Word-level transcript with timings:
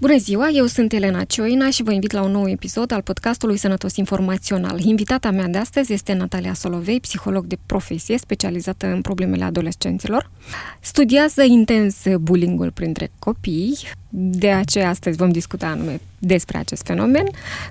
Bună 0.00 0.16
ziua, 0.16 0.48
eu 0.48 0.66
sunt 0.66 0.92
Elena 0.92 1.24
Cioina 1.24 1.70
și 1.70 1.82
vă 1.82 1.92
invit 1.92 2.12
la 2.12 2.22
un 2.22 2.30
nou 2.30 2.48
episod 2.48 2.90
al 2.90 3.02
podcastului 3.02 3.56
Sănătos 3.56 3.96
Informațional. 3.96 4.80
Invitata 4.80 5.30
mea 5.30 5.46
de 5.46 5.58
astăzi 5.58 5.92
este 5.92 6.12
Natalia 6.12 6.54
Solovei, 6.54 7.00
psiholog 7.00 7.44
de 7.46 7.58
profesie 7.66 8.18
specializată 8.18 8.86
în 8.86 9.00
problemele 9.00 9.44
adolescenților. 9.44 10.30
Studiază 10.80 11.42
intens 11.42 11.96
bullying-ul 12.20 12.70
printre 12.70 13.10
copii, 13.18 13.78
de 14.10 14.50
aceea 14.50 14.88
astăzi 14.88 15.16
vom 15.16 15.30
discuta 15.30 15.66
anume 15.66 16.00
despre 16.18 16.58
acest 16.58 16.86
fenomen, 16.86 17.26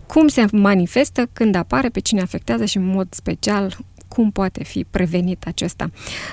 cum 0.05 0.27
se 0.27 0.45
manifestă, 0.51 1.29
când 1.33 1.55
apare, 1.55 1.89
pe 1.89 1.99
cine 1.99 2.21
afectează 2.21 2.65
și 2.65 2.77
în 2.77 2.85
mod 2.85 3.07
special 3.09 3.77
cum 4.07 4.31
poate 4.31 4.63
fi 4.63 4.85
prevenit 4.89 5.43
acesta. 5.47 5.89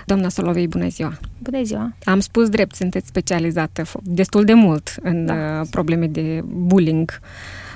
Doamna 0.06 0.28
Solovei, 0.28 0.69
bună 0.69 0.88
ziua! 0.88 1.19
Bună 1.38 1.62
ziua! 1.62 1.95
Am 2.05 2.20
spus 2.20 2.48
drept, 2.48 2.74
sunteți 2.74 3.06
specializată 3.06 3.82
destul 4.02 4.45
de 4.45 4.52
mult 4.55 4.96
în 5.02 5.27
da. 5.27 5.34
Uh, 5.34 5.66
probleme 5.70 6.06
de 6.06 6.42
bullying 6.46 7.20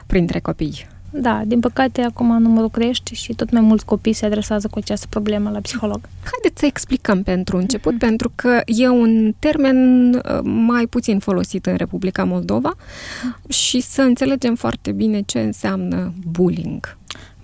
printre 0.06 0.38
copii. 0.40 0.86
Da, 1.10 1.42
din 1.46 1.60
păcate 1.60 2.00
acum 2.00 2.42
numărul 2.42 2.70
crește 2.70 3.14
și 3.14 3.34
tot 3.34 3.50
mai 3.50 3.60
mulți 3.60 3.84
copii 3.84 4.12
se 4.12 4.26
adresează 4.26 4.68
cu 4.68 4.78
această 4.78 5.06
problemă 5.08 5.50
la 5.50 5.60
psiholog. 5.60 6.00
Haideți 6.30 6.60
să 6.60 6.66
explicăm 6.66 7.22
pentru 7.22 7.56
început, 7.56 7.94
mm-hmm. 7.94 7.98
pentru 7.98 8.32
că 8.34 8.60
e 8.66 8.88
un 8.88 9.34
termen 9.38 10.12
uh, 10.14 10.40
mai 10.42 10.86
puțin 10.86 11.18
folosit 11.18 11.66
în 11.66 11.76
Republica 11.76 12.24
Moldova 12.24 12.74
mm-hmm. 12.74 13.48
și 13.48 13.80
să 13.80 14.02
înțelegem 14.02 14.54
foarte 14.54 14.92
bine 14.92 15.20
ce 15.20 15.40
înseamnă 15.40 16.12
bullying. 16.30 16.96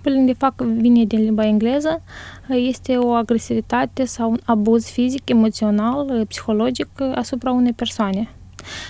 Bullying, 0.05 0.27
de 0.27 0.33
fapt, 0.33 0.61
vine 0.61 1.03
din 1.03 1.19
limba 1.19 1.45
engleză. 1.45 2.01
Este 2.49 2.97
o 2.97 3.13
agresivitate 3.13 4.05
sau 4.05 4.31
un 4.31 4.39
abuz 4.45 4.85
fizic, 4.85 5.29
emoțional, 5.29 6.25
psihologic 6.27 6.87
asupra 7.15 7.51
unei 7.51 7.73
persoane. 7.73 8.29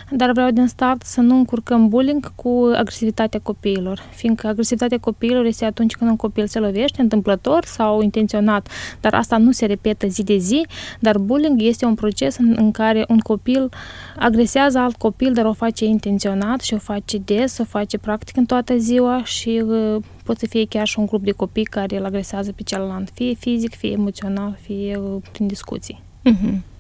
Dar 0.09 0.31
vreau 0.31 0.51
din 0.51 0.67
start 0.67 1.03
să 1.03 1.21
nu 1.21 1.35
încurcăm 1.35 1.87
bullying 1.87 2.35
cu 2.35 2.71
agresivitatea 2.75 3.39
copiilor, 3.43 4.01
fiindcă 4.11 4.47
agresivitatea 4.47 4.97
copiilor 4.99 5.45
este 5.45 5.65
atunci 5.65 5.95
când 5.95 6.09
un 6.09 6.15
copil 6.15 6.47
se 6.47 6.59
lovește 6.59 7.01
întâmplător 7.01 7.65
sau 7.65 8.01
intenționat, 8.01 8.67
dar 9.01 9.13
asta 9.13 9.37
nu 9.37 9.51
se 9.51 9.65
repetă 9.65 10.07
zi 10.07 10.23
de 10.23 10.37
zi, 10.37 10.65
dar 10.99 11.17
bullying 11.17 11.61
este 11.61 11.85
un 11.85 11.95
proces 11.95 12.37
în, 12.37 12.55
în 12.57 12.71
care 12.71 13.05
un 13.07 13.19
copil 13.19 13.69
agresează 14.17 14.77
alt 14.77 14.95
copil, 14.95 15.33
dar 15.33 15.45
o 15.45 15.53
face 15.53 15.85
intenționat 15.85 16.61
și 16.61 16.73
o 16.73 16.77
face 16.77 17.17
des, 17.17 17.57
o 17.57 17.63
face 17.63 17.97
practic 17.97 18.37
în 18.37 18.45
toată 18.45 18.77
ziua 18.77 19.23
și 19.23 19.63
uh, 19.65 20.01
poate 20.23 20.39
să 20.39 20.45
fie 20.49 20.65
chiar 20.65 20.87
și 20.87 20.99
un 20.99 21.05
grup 21.05 21.23
de 21.23 21.31
copii 21.31 21.63
care 21.63 21.97
îl 21.97 22.05
agresează 22.05 22.51
pe 22.51 22.63
celălalt, 22.63 23.09
fie 23.13 23.33
fizic, 23.33 23.75
fie 23.75 23.91
emoțional, 23.91 24.57
fie 24.61 24.97
uh, 24.97 25.21
prin 25.31 25.47
discuții. 25.47 26.03
Uh-huh. 26.29 26.74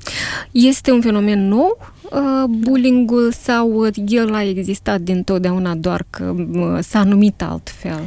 Este 0.51 0.91
un 0.91 1.01
fenomen 1.01 1.47
nou, 1.47 1.77
uh, 2.11 2.43
bullying-ul, 2.59 3.31
sau 3.31 3.85
el 4.07 4.33
a 4.33 4.43
existat 4.43 5.01
dintotdeauna, 5.01 5.75
doar 5.75 6.05
că 6.09 6.35
uh, 6.53 6.77
s-a 6.79 7.03
numit 7.03 7.41
altfel? 7.41 8.01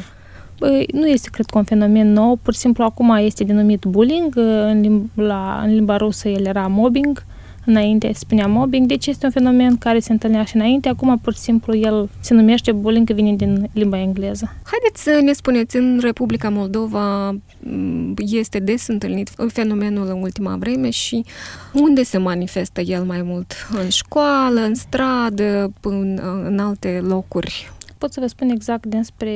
Băi, 0.59 0.89
nu 0.93 1.07
este, 1.07 1.29
cred 1.33 1.47
că, 1.47 1.59
un 1.59 1.65
fenomen 1.65 2.13
nou, 2.13 2.39
pur 2.43 2.53
și 2.53 2.61
simplu 2.61 2.85
acum 2.85 3.11
este 3.11 3.45
denumit 3.45 3.85
bullying, 3.85 4.35
uh, 4.37 4.45
în 4.45 4.81
limba, 4.81 5.09
la, 5.15 5.61
în 5.65 5.75
limba 5.75 5.97
rusă 5.97 6.29
el 6.29 6.47
era 6.47 6.67
mobbing, 6.67 7.25
înainte 7.69 8.13
spunea 8.13 8.47
mobbing, 8.47 8.87
deci 8.87 9.07
este 9.07 9.27
un 9.27 9.33
fenomen 9.33 9.77
care 9.77 9.99
se 9.99 10.13
întâlnea 10.13 10.45
și 10.45 10.57
înainte, 10.57 10.89
acum 10.89 11.19
pur 11.19 11.35
și 11.35 11.39
simplu 11.39 11.77
el 11.77 12.09
se 12.21 12.35
numește 12.35 12.73
bullying, 12.73 13.07
că 13.07 13.13
vine 13.13 13.35
din 13.35 13.71
limba 13.73 14.01
engleză. 14.01 14.55
Haideți 14.65 15.03
să 15.03 15.21
ne 15.23 15.33
spuneți, 15.33 15.77
în 15.77 15.99
Republica 16.03 16.49
Moldova 16.49 17.31
mm, 17.59 18.15
este 18.17 18.59
des 18.59 18.87
întâlnit 18.87 19.31
fenomenul 19.49 20.07
în 20.07 20.23
ultima 20.23 20.57
vreme 20.57 20.91
și 20.91 21.25
unde 21.73 22.03
se 22.03 22.19
manifestă 22.19 22.81
el 22.81 23.05
mai 23.05 23.23
mult? 23.23 23.53
În 23.83 23.89
școală, 23.89 24.61
în 24.61 24.75
stradă, 24.75 25.73
în, 25.81 26.21
în 26.45 26.59
alte 26.59 27.01
locuri? 27.03 27.73
Pot 27.99 28.13
să 28.13 28.21
vă 28.21 28.27
spun 28.27 28.49
exact 28.49 28.87
despre 28.87 29.33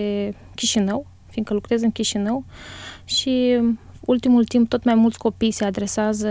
Chișinău, 0.54 1.06
fiindcă 1.30 1.54
lucrez 1.54 1.82
în 1.82 1.90
Chișinău 1.90 2.44
și 3.04 3.60
ultimul 4.00 4.44
timp 4.44 4.68
tot 4.68 4.84
mai 4.84 4.94
mulți 4.94 5.18
copii 5.18 5.50
se 5.50 5.64
adresează 5.64 6.28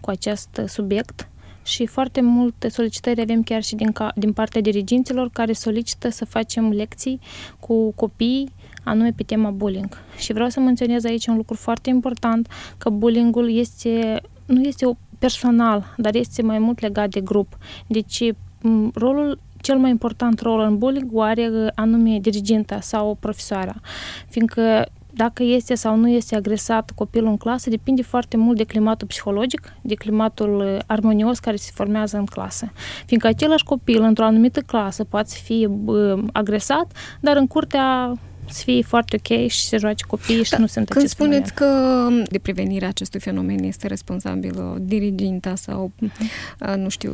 cu 0.00 0.10
acest 0.10 0.60
subiect 0.66 1.28
și 1.62 1.86
foarte 1.86 2.20
multe 2.20 2.68
solicitări 2.68 3.20
avem 3.20 3.42
chiar 3.42 3.62
și 3.62 3.74
din, 3.74 3.92
ca, 3.92 4.12
din 4.14 4.32
partea 4.32 4.60
diriginților 4.60 5.30
care 5.32 5.52
solicită 5.52 6.08
să 6.08 6.24
facem 6.24 6.70
lecții 6.70 7.20
cu 7.60 7.92
copii 7.92 8.52
anume 8.84 9.12
pe 9.16 9.22
tema 9.22 9.50
bullying. 9.50 9.98
Și 10.16 10.32
vreau 10.32 10.48
să 10.48 10.60
menționez 10.60 11.04
aici 11.04 11.26
un 11.26 11.36
lucru 11.36 11.54
foarte 11.54 11.90
important, 11.90 12.48
că 12.78 12.90
bullyingul 12.90 13.56
este, 13.56 14.20
nu 14.46 14.62
este 14.62 14.98
personal, 15.18 15.94
dar 15.96 16.14
este 16.14 16.42
mai 16.42 16.58
mult 16.58 16.80
legat 16.80 17.08
de 17.08 17.20
grup. 17.20 17.58
Deci 17.86 18.22
rolul 18.94 19.38
cel 19.60 19.78
mai 19.78 19.90
important 19.90 20.40
rol 20.40 20.60
în 20.60 20.78
bullying 20.78 21.10
o 21.12 21.20
are 21.20 21.50
anume 21.74 22.18
diriginta 22.20 22.80
sau 22.80 23.16
profesoara, 23.20 23.74
fiindcă 24.28 24.86
dacă 25.24 25.42
este 25.42 25.74
sau 25.74 25.96
nu 25.96 26.08
este 26.08 26.36
agresat 26.36 26.90
copilul 26.94 27.28
în 27.28 27.36
clasă 27.36 27.70
depinde 27.70 28.02
foarte 28.02 28.36
mult 28.36 28.56
de 28.56 28.64
climatul 28.64 29.06
psihologic, 29.06 29.72
de 29.82 29.94
climatul 29.94 30.60
uh, 30.60 30.78
armonios 30.86 31.38
care 31.38 31.56
se 31.56 31.70
formează 31.74 32.16
în 32.16 32.24
clasă. 32.24 32.72
Fiindcă 33.06 33.28
același 33.28 33.64
copil 33.64 34.02
într-o 34.02 34.24
anumită 34.24 34.60
clasă 34.60 35.04
poate 35.04 35.34
fi 35.42 35.68
uh, 35.84 36.22
agresat, 36.32 36.92
dar 37.20 37.36
în 37.36 37.46
curtea 37.46 38.14
să 38.52 38.62
fie 38.64 38.82
foarte 38.82 39.16
ok 39.16 39.48
și 39.48 39.64
să 39.64 39.78
joace 39.78 40.04
copiii 40.06 40.44
și 40.44 40.50
da, 40.50 40.58
nu 40.58 40.66
sunt 40.66 40.88
Când 40.88 41.08
spuneți 41.08 41.54
că 41.54 42.08
de 42.30 42.38
prevenirea 42.38 42.88
acestui 42.88 43.20
fenomen 43.20 43.62
este 43.64 43.86
responsabilă 43.86 44.76
diriginta 44.80 45.54
sau, 45.54 45.92
uh-huh. 46.02 46.74
nu 46.76 46.88
știu, 46.88 47.12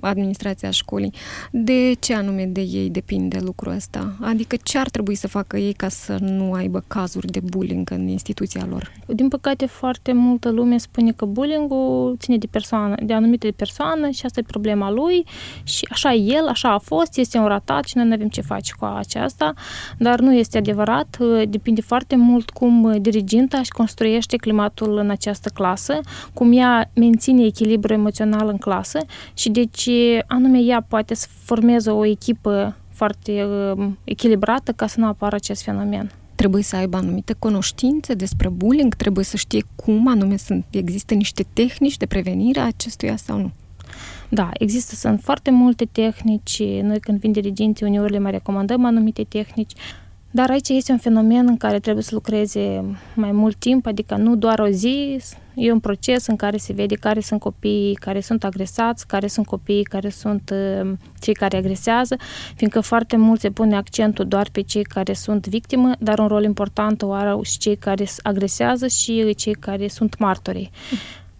administrația 0.00 0.70
școlii, 0.70 1.12
de 1.50 1.92
ce 1.98 2.14
anume 2.14 2.44
de 2.44 2.60
ei 2.60 2.90
depinde 2.90 3.38
lucrul 3.40 3.72
ăsta? 3.72 4.16
Adică 4.20 4.56
ce 4.62 4.78
ar 4.78 4.88
trebui 4.88 5.14
să 5.14 5.28
facă 5.28 5.56
ei 5.56 5.72
ca 5.72 5.88
să 5.88 6.16
nu 6.20 6.52
aibă 6.52 6.84
cazuri 6.86 7.26
de 7.26 7.40
bullying 7.40 7.90
în 7.90 8.08
instituția 8.08 8.66
lor? 8.70 8.92
Din 9.06 9.28
păcate, 9.28 9.66
foarte 9.66 10.12
multă 10.12 10.50
lume 10.50 10.78
spune 10.78 11.12
că 11.12 11.24
bullying-ul 11.24 12.16
ține 12.18 12.36
de 12.36 12.46
persoană, 12.50 12.94
de 13.02 13.12
anumite 13.12 13.50
persoană 13.56 14.10
și 14.10 14.24
asta 14.24 14.40
e 14.40 14.42
problema 14.46 14.90
lui 14.90 15.24
și 15.62 15.88
așa 15.90 16.12
e 16.12 16.32
el, 16.32 16.46
așa 16.48 16.72
a 16.72 16.78
fost, 16.78 17.16
este 17.16 17.38
un 17.38 17.46
ratat 17.46 17.84
și 17.84 17.96
noi 17.96 18.06
nu 18.06 18.12
avem 18.12 18.28
ce 18.28 18.40
face 18.40 18.72
cu 18.78 18.84
aceasta, 18.84 19.54
dar 19.98 20.20
nu 20.20 20.34
este 20.34 20.58
adevărat 20.58 20.71
adevărat, 20.72 21.16
uh, 21.20 21.42
depinde 21.48 21.80
foarte 21.80 22.16
mult 22.16 22.50
cum 22.50 22.82
uh, 22.82 23.00
diriginta 23.00 23.58
își 23.58 23.70
construiește 23.70 24.36
climatul 24.36 24.96
în 24.96 25.10
această 25.10 25.48
clasă, 25.48 26.00
cum 26.34 26.52
ea 26.52 26.90
menține 26.94 27.44
echilibru 27.44 27.92
emoțional 27.92 28.48
în 28.48 28.56
clasă 28.56 28.98
și 29.34 29.50
deci 29.50 29.88
anume 30.26 30.58
ea 30.58 30.84
poate 30.88 31.14
să 31.14 31.26
formeze 31.44 31.90
o 31.90 32.04
echipă 32.04 32.76
foarte 32.88 33.44
uh, 33.44 33.86
echilibrată 34.04 34.72
ca 34.72 34.86
să 34.86 35.00
nu 35.00 35.06
apară 35.06 35.34
acest 35.34 35.62
fenomen 35.62 36.10
trebuie 36.34 36.62
să 36.62 36.76
aibă 36.76 36.96
anumite 36.96 37.34
cunoștințe 37.38 38.14
despre 38.14 38.48
bullying, 38.48 38.94
trebuie 38.94 39.24
să 39.24 39.36
știe 39.36 39.62
cum 39.74 40.08
anume 40.08 40.36
sunt, 40.36 40.64
există 40.70 41.14
niște 41.14 41.44
tehnici 41.52 41.96
de 41.96 42.06
prevenire 42.06 42.60
a 42.60 42.66
acestuia 42.66 43.16
sau 43.16 43.38
nu. 43.38 43.50
Da, 44.28 44.50
există, 44.52 44.94
sunt 44.94 45.20
foarte 45.20 45.50
multe 45.50 45.84
tehnici. 45.92 46.62
Noi 46.62 47.00
când 47.00 47.18
vin 47.18 47.32
diriginții, 47.32 47.86
uneori 47.86 48.12
le 48.12 48.18
mai 48.18 48.30
recomandăm 48.30 48.84
anumite 48.84 49.24
tehnici. 49.28 49.72
Dar 50.34 50.50
aici 50.50 50.68
este 50.68 50.92
un 50.92 50.98
fenomen 50.98 51.46
în 51.48 51.56
care 51.56 51.78
trebuie 51.78 52.04
să 52.04 52.10
lucreze 52.14 52.84
mai 53.14 53.32
mult 53.32 53.56
timp, 53.56 53.86
adică 53.86 54.16
nu 54.16 54.36
doar 54.36 54.58
o 54.58 54.68
zi, 54.68 55.20
e 55.54 55.72
un 55.72 55.80
proces 55.80 56.26
în 56.26 56.36
care 56.36 56.56
se 56.56 56.72
vede 56.72 56.94
care 56.94 57.20
sunt 57.20 57.40
copiii 57.40 57.94
care 57.94 58.20
sunt 58.20 58.44
agresați, 58.44 59.06
care 59.06 59.26
sunt 59.26 59.46
copiii 59.46 59.82
care 59.82 60.08
sunt 60.08 60.52
uh, 60.52 60.92
cei 61.20 61.34
care 61.34 61.56
agresează, 61.56 62.16
fiindcă 62.54 62.80
foarte 62.80 63.16
mult 63.16 63.40
se 63.40 63.50
pune 63.50 63.76
accentul 63.76 64.28
doar 64.28 64.48
pe 64.52 64.60
cei 64.60 64.82
care 64.82 65.12
sunt 65.12 65.46
victime, 65.46 65.96
dar 65.98 66.18
un 66.18 66.26
rol 66.26 66.44
important 66.44 67.02
o 67.02 67.12
are 67.12 67.34
și 67.42 67.58
cei 67.58 67.76
care 67.76 68.04
agresează 68.22 68.86
și 68.86 69.34
cei 69.34 69.54
care 69.54 69.88
sunt 69.88 70.18
martorii. 70.18 70.70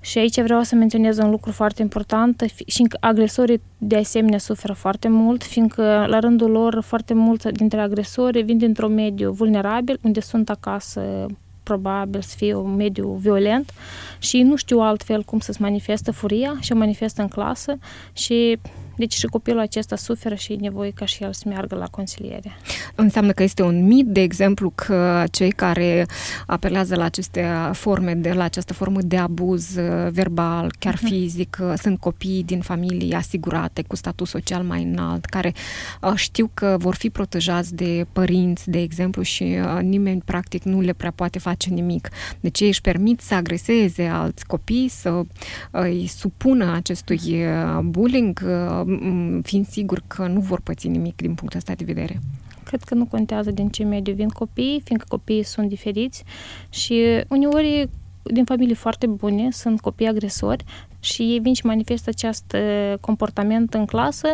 Și 0.05 0.19
aici 0.19 0.41
vreau 0.41 0.63
să 0.63 0.75
menționez 0.75 1.19
un 1.19 1.31
lucru 1.31 1.51
foarte 1.51 1.83
important 1.83 2.45
și 2.67 2.87
agresorii 3.01 3.61
de 3.79 3.97
asemenea 3.97 4.39
suferă 4.39 4.73
foarte 4.73 5.09
mult, 5.09 5.43
fiindcă 5.43 6.05
la 6.09 6.19
rândul 6.19 6.51
lor 6.51 6.83
foarte 6.87 7.15
mulți 7.15 7.49
dintre 7.49 7.81
agresori 7.81 8.43
vin 8.43 8.59
dintr-un 8.59 8.95
mediu 8.95 9.31
vulnerabil, 9.31 9.99
unde 10.03 10.21
sunt 10.21 10.51
acasă 10.51 11.27
probabil 11.63 12.21
să 12.21 12.35
fie 12.37 12.55
un 12.55 12.75
mediu 12.75 13.09
violent 13.09 13.73
și 14.19 14.43
nu 14.43 14.57
știu 14.57 14.79
altfel 14.79 15.23
cum 15.23 15.39
să-ți 15.39 15.61
manifestă 15.61 16.13
furia 16.13 16.57
și 16.61 16.73
o 16.73 16.77
manifestă 16.77 17.23
în 17.23 17.29
clasă 17.29 17.79
și 18.13 18.59
Deci 19.03 19.15
și 19.15 19.27
copilul 19.27 19.61
acesta 19.61 19.97
suferă 19.97 20.35
și 20.35 20.53
e 20.53 20.57
nevoie 20.57 20.91
ca 20.91 21.05
și 21.05 21.23
el 21.23 21.33
să 21.33 21.43
meargă 21.47 21.75
la 21.75 21.87
consiliere. 21.87 22.57
Înseamnă 22.95 23.33
că 23.33 23.43
este 23.43 23.63
un 23.63 23.85
mit, 23.85 24.07
de 24.07 24.21
exemplu, 24.21 24.73
că 24.75 25.25
cei 25.31 25.51
care 25.51 26.07
apelează 26.47 26.97
la 26.97 27.05
aceste 27.05 27.47
forme, 27.73 28.15
de, 28.15 28.33
la 28.33 28.45
această 28.45 28.73
formă 28.73 29.01
de 29.01 29.17
abuz 29.17 29.77
uh, 29.77 30.11
verbal, 30.11 30.73
chiar 30.79 30.95
uh-huh. 30.95 31.09
fizic, 31.09 31.59
uh, 31.61 31.73
sunt 31.77 31.99
copii 31.99 32.43
din 32.47 32.61
familii 32.61 33.15
asigurate, 33.15 33.83
cu 33.83 33.97
statut 33.97 34.27
social 34.27 34.63
mai 34.63 34.83
înalt, 34.83 35.25
care 35.25 35.53
uh, 36.03 36.13
știu 36.15 36.51
că 36.55 36.77
vor 36.79 36.95
fi 36.95 37.11
protejați 37.11 37.75
de 37.75 38.07
părinți, 38.13 38.71
de 38.71 38.81
exemplu, 38.81 39.23
și 39.23 39.57
nimeni 39.81 40.23
practic 40.25 40.63
nu 40.63 40.81
le 40.81 40.93
prea 40.93 41.13
poate 41.15 41.39
face 41.39 41.71
nimic. 41.71 42.09
Deci 42.41 42.61
ei 42.61 42.69
își 42.69 42.81
permit 42.81 43.21
să 43.21 43.35
agreseze 43.35 44.05
alți 44.05 44.47
copii, 44.47 44.89
să 44.89 45.23
îi 45.71 46.07
supună 46.07 46.73
acestui 46.75 47.21
bullying, 47.83 48.43
fiind 49.43 49.67
sigur 49.67 50.03
că 50.07 50.27
nu 50.27 50.41
vor 50.41 50.61
păți 50.61 50.89
nimic 50.89 51.17
din 51.17 51.35
punctul 51.35 51.59
ăsta 51.59 51.75
de 51.75 51.85
vedere. 51.85 52.21
Cred 52.65 52.83
că 52.83 52.95
nu 52.95 53.07
contează 53.07 53.51
din 53.51 53.69
ce 53.69 53.85
mediu 53.85 54.15
vin 54.15 54.29
copiii, 54.29 54.81
fiindcă 54.85 55.07
copiii 55.09 55.43
sunt 55.43 55.69
diferiți 55.69 56.25
și 56.69 57.25
uneori 57.29 57.89
din 58.23 58.45
familii 58.45 58.75
foarte 58.75 59.07
bune, 59.07 59.51
sunt 59.51 59.81
copii 59.81 60.07
agresori 60.07 60.65
și 61.01 61.23
ei 61.23 61.39
vin 61.39 61.55
și 61.55 61.67
manifestă 61.67 62.11
acest 62.11 62.57
comportament 63.01 63.75
în 63.75 63.85
clasă, 63.85 64.29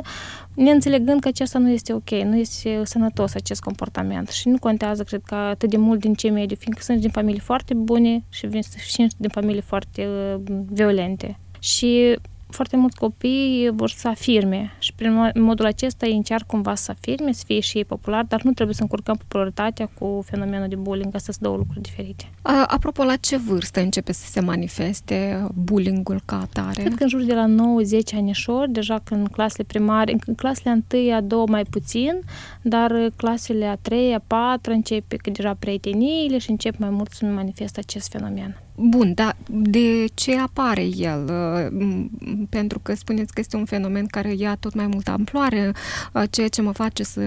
neînțelegând 0.55 1.21
că 1.21 1.29
acesta 1.29 1.59
nu 1.59 1.71
este 1.71 1.93
ok, 1.93 2.11
nu 2.11 2.37
este 2.37 2.81
sănătos 2.85 3.35
acest 3.35 3.61
comportament 3.61 4.29
și 4.29 4.49
nu 4.49 4.59
contează, 4.59 5.03
cred 5.03 5.21
că, 5.25 5.35
atât 5.35 5.71
de 5.71 5.77
mult 5.77 6.01
din 6.01 6.15
ce 6.15 6.31
mediu, 6.31 6.57
fiindcă 6.57 6.83
sunt 6.83 7.01
din 7.01 7.11
familii 7.11 7.41
foarte 7.41 7.75
bune 7.75 8.25
și 8.29 8.47
vin 8.47 8.63
și 8.63 9.07
din 9.17 9.31
familii 9.31 9.61
foarte 9.61 10.07
uh, 10.07 10.41
violente. 10.67 11.39
Și 11.59 12.19
foarte 12.49 12.77
mulți 12.77 12.97
copii 12.97 13.71
vor 13.75 13.91
să 13.91 14.09
afirme 14.09 14.73
și 14.79 14.93
prin 14.95 15.33
modul 15.35 15.67
acesta 15.67 16.07
ei 16.07 16.17
încearcă 16.17 16.47
cumva 16.49 16.75
să 16.75 16.91
afirme, 16.91 17.33
să 17.33 17.43
fie 17.47 17.61
și 17.61 17.77
ei 17.77 17.85
popular, 17.85 18.25
dar 18.25 18.43
nu 18.43 18.53
trebuie 18.53 18.75
să 18.75 18.83
încurcăm 18.83 19.17
popularitatea 19.17 19.91
cu 19.99 20.25
fenomenul 20.27 20.69
de 20.69 20.75
bullying, 20.75 21.15
astea 21.15 21.33
sunt 21.33 21.45
două 21.45 21.57
lucruri 21.57 21.81
diferite. 21.81 22.31
Apropo, 22.67 23.05
la 23.05 23.17
ce 23.17 23.37
vârstă 23.37 23.81
începe 23.81 24.13
să 24.13 24.27
se 24.31 24.41
manifeste 24.41 25.47
bullyingul 25.55 26.21
ca 26.25 26.41
atare? 26.41 26.81
Cred 26.81 26.95
că 26.95 27.03
în 27.03 27.09
jur 27.09 27.23
de 27.23 27.35
la 27.35 27.47
9-10 27.47 28.17
anișori, 28.17 28.73
deja 28.73 29.01
când 29.05 29.29
clasele 29.29 29.65
primare, 29.67 30.17
în 30.27 30.35
clasele 30.35 30.85
1 30.93 31.15
a 31.15 31.21
2 31.21 31.45
mai 31.49 31.63
puțin, 31.63 32.21
dar 32.63 32.93
clasele 33.17 33.67
a 33.67 33.77
3 33.77 34.15
a 34.15 34.21
4 34.27 34.73
începe 34.73 35.17
că 35.17 35.31
deja 35.31 35.55
prieteniile 35.59 36.39
și 36.39 36.51
încep 36.51 36.77
mai 36.79 36.91
mult 36.91 37.11
să 37.11 37.25
manifestă 37.25 37.81
acest 37.81 38.09
fenomen. 38.11 38.63
Bun, 38.81 39.13
dar 39.15 39.37
de 39.49 40.05
ce 40.15 40.39
apare 40.39 40.89
el? 40.97 41.31
Uh, 41.31 42.05
pentru 42.49 42.79
că 42.79 42.95
spuneți 42.95 43.33
că 43.33 43.41
este 43.41 43.57
un 43.57 43.65
fenomen 43.65 44.07
care 44.07 44.35
ia 44.35 44.57
tot 44.61 44.75
mai 44.75 44.87
multă 44.87 45.11
amploare, 45.11 45.73
uh, 46.13 46.23
ceea 46.31 46.49
ce 46.49 46.63
mă 46.63 46.73
face 46.73 47.03
să 47.03 47.21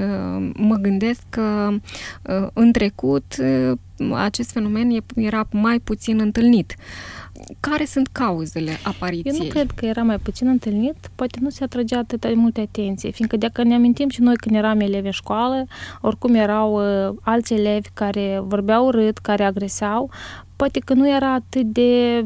mă 0.53 0.75
gândesc 0.75 1.21
că 1.29 1.69
uh, 2.23 2.47
în 2.53 2.71
trecut 2.71 3.35
acest 4.13 4.51
fenomen 4.51 5.03
era 5.15 5.47
mai 5.51 5.79
puțin 5.79 6.19
întâlnit. 6.19 6.75
Care 7.59 7.85
sunt 7.85 8.07
cauzele 8.07 8.71
apariției? 8.83 9.35
Eu 9.37 9.43
nu 9.43 9.49
cred 9.49 9.71
că 9.71 9.85
era 9.85 10.01
mai 10.01 10.17
puțin 10.17 10.47
întâlnit, 10.47 11.09
poate 11.15 11.39
nu 11.41 11.49
se 11.49 11.63
atragea 11.63 11.97
atât 11.97 12.21
de 12.21 12.33
multe 12.35 12.61
atenție, 12.61 13.11
fiindcă 13.11 13.37
dacă 13.37 13.63
ne 13.63 13.73
amintim 13.73 14.09
și 14.09 14.21
noi 14.21 14.35
când 14.35 14.55
eram 14.55 14.79
elevi 14.79 15.05
în 15.05 15.11
școală, 15.11 15.65
oricum 16.01 16.33
erau 16.33 16.73
uh, 16.73 17.15
alți 17.21 17.53
elevi 17.53 17.89
care 17.93 18.41
vorbeau 18.43 18.85
urât, 18.85 19.17
care 19.17 19.43
agreseau, 19.43 20.09
poate 20.61 20.79
că 20.79 20.93
nu 20.93 21.09
era 21.09 21.33
atât 21.33 21.65
de 21.65 22.25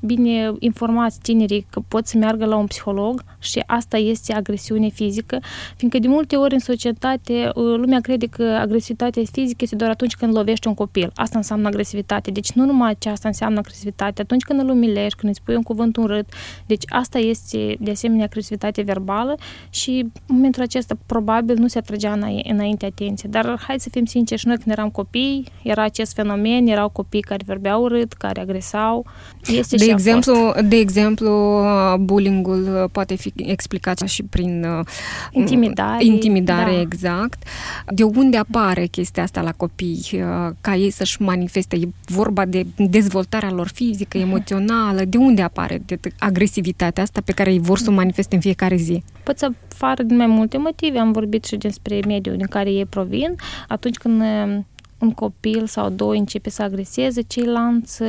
bine 0.00 0.52
informați 0.58 1.20
tinerii 1.20 1.66
că 1.70 1.80
pot 1.88 2.06
să 2.06 2.18
meargă 2.18 2.44
la 2.44 2.56
un 2.56 2.66
psiholog 2.66 3.24
și 3.44 3.62
asta 3.66 3.96
este 3.96 4.32
agresiune 4.32 4.88
fizică, 4.88 5.38
fiindcă 5.76 5.98
de 5.98 6.08
multe 6.08 6.36
ori 6.36 6.54
în 6.54 6.58
societate 6.58 7.50
uh, 7.54 7.64
lumea 7.76 8.00
crede 8.00 8.26
că 8.26 8.42
agresivitatea 8.42 9.22
fizică 9.32 9.58
este 9.58 9.76
doar 9.76 9.90
atunci 9.90 10.14
când 10.14 10.36
lovești 10.36 10.66
un 10.66 10.74
copil. 10.74 11.10
Asta 11.14 11.38
înseamnă 11.38 11.66
agresivitate. 11.66 12.30
Deci 12.30 12.52
nu 12.52 12.64
numai 12.64 12.90
aceasta 12.90 13.28
înseamnă 13.28 13.58
agresivitate. 13.58 14.22
Atunci 14.22 14.42
când 14.42 14.60
îl 14.60 14.68
umilești, 14.68 15.18
când 15.18 15.32
îi 15.32 15.40
spui 15.42 15.54
un 15.54 15.62
cuvânt 15.62 15.96
urât, 15.96 16.28
deci 16.66 16.82
asta 16.88 17.18
este 17.18 17.76
de 17.80 17.90
asemenea 17.90 18.24
agresivitate 18.24 18.82
verbală 18.82 19.34
și 19.70 19.90
în 20.00 20.34
momentul 20.34 20.62
acesta 20.62 20.96
probabil 21.06 21.56
nu 21.56 21.66
se 21.66 21.78
atragea 21.78 22.12
înainte 22.42 22.86
atenție. 22.86 23.28
Dar 23.32 23.60
hai 23.66 23.80
să 23.80 23.88
fim 23.90 24.04
sinceri, 24.04 24.40
și 24.40 24.46
noi 24.46 24.56
când 24.56 24.76
eram 24.76 24.90
copii, 24.90 25.44
era 25.62 25.82
acest 25.82 26.14
fenomen, 26.14 26.66
erau 26.66 26.88
copii 26.88 27.20
care 27.20 27.42
vorbeau 27.46 27.74
vorbeau 27.74 27.82
urât, 27.82 28.12
care 28.12 28.40
agresau. 28.40 29.06
Este 29.46 29.76
de, 29.76 29.84
și 29.84 29.90
exemplu, 29.90 30.54
de 30.64 30.76
exemplu, 30.76 31.60
bullyingul 32.00 32.88
poate 32.92 33.14
fi 33.14 33.32
explicat 33.36 33.98
și 33.98 34.22
prin 34.22 34.64
uh, 34.64 34.86
intimidare. 35.30 36.04
Intimidare, 36.04 36.74
da. 36.74 36.80
exact. 36.80 37.42
De 37.88 38.02
unde 38.02 38.36
apare 38.36 38.86
chestia 38.86 39.22
asta 39.22 39.40
la 39.40 39.52
copii? 39.52 40.10
Uh, 40.12 40.50
ca 40.60 40.74
ei 40.74 40.90
să-și 40.90 41.22
manifeste? 41.22 41.76
E 41.76 41.88
vorba 42.06 42.44
de 42.44 42.66
dezvoltarea 42.76 43.50
lor 43.50 43.68
fizică, 43.68 44.18
emoțională? 44.18 45.04
De 45.04 45.16
unde 45.16 45.42
apare 45.42 45.82
de 45.86 45.98
agresivitatea 46.18 47.02
asta 47.02 47.20
pe 47.24 47.32
care 47.32 47.52
ei 47.52 47.58
vor 47.58 47.78
să 47.78 47.90
o 47.90 47.92
manifeste 47.92 48.34
în 48.34 48.40
fiecare 48.40 48.76
zi? 48.76 49.02
Pot 49.22 49.38
să 49.38 49.50
fară 49.68 50.02
din 50.02 50.16
mai 50.16 50.26
multe 50.26 50.58
motive. 50.58 50.98
Am 50.98 51.12
vorbit 51.12 51.44
și 51.44 51.56
despre 51.56 52.00
mediul 52.06 52.36
din 52.36 52.46
care 52.46 52.70
ei 52.70 52.86
provin. 52.86 53.36
Atunci 53.68 53.96
când 53.96 54.20
uh, 54.20 54.58
un 55.04 55.10
copil 55.10 55.66
sau 55.66 55.90
doi 55.90 56.18
începe 56.18 56.50
să 56.50 56.62
agreseze, 56.62 57.20
ceilalți 57.20 58.02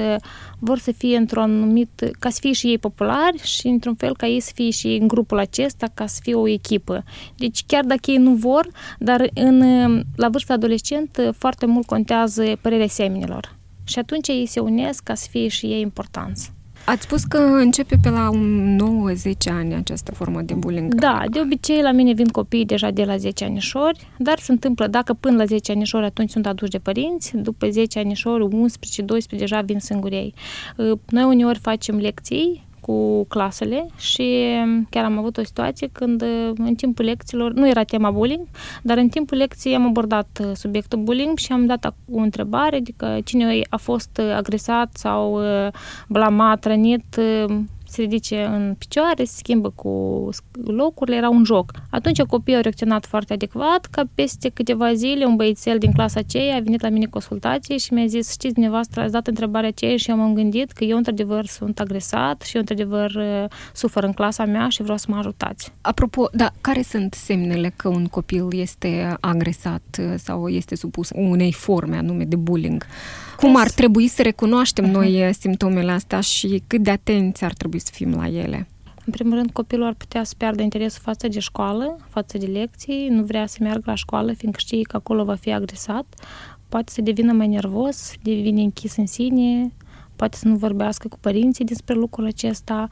vor 0.59 0.77
să 0.77 0.91
fie 0.91 1.17
într-un 1.17 1.41
anumit, 1.41 2.11
ca 2.19 2.29
să 2.29 2.37
fie 2.41 2.51
și 2.51 2.67
ei 2.67 2.77
populari 2.77 3.41
și 3.43 3.67
într-un 3.67 3.95
fel 3.95 4.15
ca 4.15 4.27
ei 4.27 4.39
să 4.39 4.51
fie 4.55 4.69
și 4.69 4.87
în 4.87 5.07
grupul 5.07 5.39
acesta, 5.39 5.87
ca 5.93 6.05
să 6.05 6.19
fie 6.23 6.35
o 6.35 6.47
echipă. 6.47 7.03
Deci 7.37 7.63
chiar 7.65 7.83
dacă 7.83 8.11
ei 8.11 8.17
nu 8.17 8.33
vor, 8.33 8.67
dar 8.99 9.29
în, 9.33 9.59
la 10.15 10.29
vârsta 10.29 10.53
adolescentă 10.53 11.31
foarte 11.31 11.65
mult 11.65 11.85
contează 11.85 12.43
părerea 12.61 12.87
seminilor. 12.87 13.55
Și 13.83 13.99
atunci 13.99 14.27
ei 14.27 14.45
se 14.45 14.59
unesc 14.59 15.03
ca 15.03 15.13
să 15.13 15.27
fie 15.29 15.47
și 15.47 15.65
ei 15.65 15.81
importanți. 15.81 16.54
Ați 16.85 17.03
spus 17.03 17.23
că 17.23 17.37
începe 17.37 17.95
pe 18.01 18.09
la 18.09 18.29
9-10 18.31 19.51
ani 19.51 19.73
această 19.73 20.11
formă 20.11 20.41
de 20.41 20.53
bullying. 20.53 20.93
Da, 20.93 21.23
de 21.31 21.39
obicei 21.39 21.81
la 21.81 21.91
mine 21.91 22.13
vin 22.13 22.27
copii 22.27 22.65
deja 22.65 22.91
de 22.91 23.03
la 23.03 23.17
10 23.17 23.45
anișori, 23.45 24.07
dar 24.17 24.39
se 24.39 24.51
întâmplă 24.51 24.87
dacă 24.87 25.13
până 25.13 25.37
la 25.37 25.45
10 25.45 25.71
anișori 25.71 26.05
atunci 26.05 26.29
sunt 26.29 26.45
aduși 26.47 26.71
de 26.71 26.77
părinți, 26.77 27.37
după 27.37 27.69
10 27.69 27.99
anișori, 27.99 28.47
11-12 28.47 29.37
deja 29.37 29.61
vin 29.61 29.79
singurei. 29.79 30.33
Noi 31.09 31.23
uneori 31.23 31.59
facem 31.59 31.97
lecții 31.97 32.64
cu 32.85 33.25
clasele 33.27 33.85
și 33.97 34.45
chiar 34.89 35.03
am 35.03 35.17
avut 35.17 35.37
o 35.37 35.43
situație 35.43 35.89
când 35.91 36.21
în 36.57 36.75
timpul 36.75 37.05
lecțiilor, 37.05 37.53
nu 37.53 37.67
era 37.67 37.83
tema 37.83 38.11
bullying, 38.11 38.47
dar 38.81 38.97
în 38.97 39.09
timpul 39.09 39.37
lecției 39.37 39.75
am 39.75 39.85
abordat 39.85 40.39
uh, 40.41 40.51
subiectul 40.53 40.99
bullying 40.99 41.37
și 41.37 41.51
am 41.51 41.65
dat 41.65 41.95
o 42.11 42.17
întrebare, 42.17 42.75
adică 42.75 43.17
cine 43.23 43.61
a 43.69 43.77
fost 43.77 44.21
uh, 44.21 44.33
agresat 44.35 44.89
sau 44.93 45.33
uh, 45.33 45.67
blamat, 46.07 46.65
rănit 46.65 47.19
se 47.95 48.01
ridice 48.01 48.43
în 48.43 48.75
picioare, 48.77 49.23
se 49.23 49.33
schimbă 49.37 49.69
cu 49.69 50.29
locurile, 50.65 51.15
era 51.15 51.29
un 51.29 51.43
joc. 51.43 51.71
Atunci 51.89 52.21
copiii 52.21 52.55
au 52.55 52.61
reacționat 52.61 53.05
foarte 53.05 53.33
adecvat, 53.33 53.85
ca 53.85 54.03
peste 54.15 54.49
câteva 54.49 54.93
zile 54.93 55.25
un 55.25 55.35
băiețel 55.35 55.77
din 55.77 55.91
clasa 55.91 56.19
aceea 56.19 56.55
a 56.55 56.59
venit 56.59 56.81
la 56.81 56.89
mine 56.89 57.05
consultație 57.05 57.77
și 57.77 57.93
mi-a 57.93 58.05
zis, 58.05 58.31
știți, 58.31 58.53
dumneavoastră 58.53 59.01
ați 59.01 59.11
dat 59.11 59.27
întrebarea 59.27 59.69
aceea 59.69 59.97
și 59.97 60.09
eu 60.09 60.17
m-am 60.17 60.33
gândit 60.33 60.71
că 60.71 60.83
eu 60.83 60.97
într-adevăr 60.97 61.45
sunt 61.45 61.79
agresat 61.79 62.41
și 62.41 62.55
eu 62.55 62.61
într-adevăr 62.61 63.11
uh, 63.11 63.45
sufăr 63.73 64.03
în 64.03 64.13
clasa 64.13 64.45
mea 64.45 64.69
și 64.69 64.81
vreau 64.81 64.97
să 64.97 65.05
mă 65.09 65.17
ajutați. 65.17 65.73
Apropo, 65.81 66.27
da, 66.31 66.51
care 66.61 66.81
sunt 66.81 67.13
semnele 67.13 67.73
că 67.75 67.87
un 67.87 68.05
copil 68.05 68.47
este 68.51 69.17
agresat 69.19 69.97
uh, 69.99 70.13
sau 70.17 70.47
este 70.47 70.75
supus 70.75 71.09
unei 71.13 71.51
forme 71.51 71.97
anume 71.97 72.23
de 72.23 72.35
bullying? 72.35 72.85
Cum 73.37 73.55
ar 73.55 73.69
trebui 73.69 74.07
să 74.07 74.21
recunoaștem 74.21 74.91
noi 74.91 75.27
uh, 75.27 75.33
simptomele 75.39 75.91
astea 75.91 76.19
și 76.19 76.63
cât 76.67 76.81
de 76.81 76.91
atenți 76.91 77.43
ar 77.43 77.53
trebui 77.53 77.79
să 77.79 77.89
fim 77.93 78.13
la 78.15 78.27
ele? 78.27 78.67
În 79.05 79.11
primul 79.11 79.33
rând, 79.33 79.51
copilul 79.51 79.85
ar 79.85 79.93
putea 79.93 80.23
să 80.23 80.33
piardă 80.37 80.61
interesul 80.61 81.01
față 81.03 81.27
de 81.27 81.39
școală, 81.39 81.97
față 82.09 82.37
de 82.37 82.45
lecții, 82.45 83.07
nu 83.09 83.23
vrea 83.23 83.45
să 83.45 83.57
meargă 83.59 83.83
la 83.85 83.95
școală, 83.95 84.33
fiindcă 84.33 84.59
știe 84.59 84.81
că 84.81 84.95
acolo 84.95 85.23
va 85.23 85.35
fi 85.35 85.53
agresat, 85.53 86.05
poate 86.69 86.91
să 86.91 87.01
devină 87.01 87.31
mai 87.31 87.47
nervos, 87.47 88.13
devine 88.21 88.61
închis 88.61 88.95
în 88.95 89.05
sine, 89.05 89.73
poate 90.15 90.37
să 90.37 90.47
nu 90.47 90.55
vorbească 90.55 91.07
cu 91.07 91.17
părinții 91.19 91.65
despre 91.65 91.95
lucrul 91.95 92.25
acesta, 92.25 92.87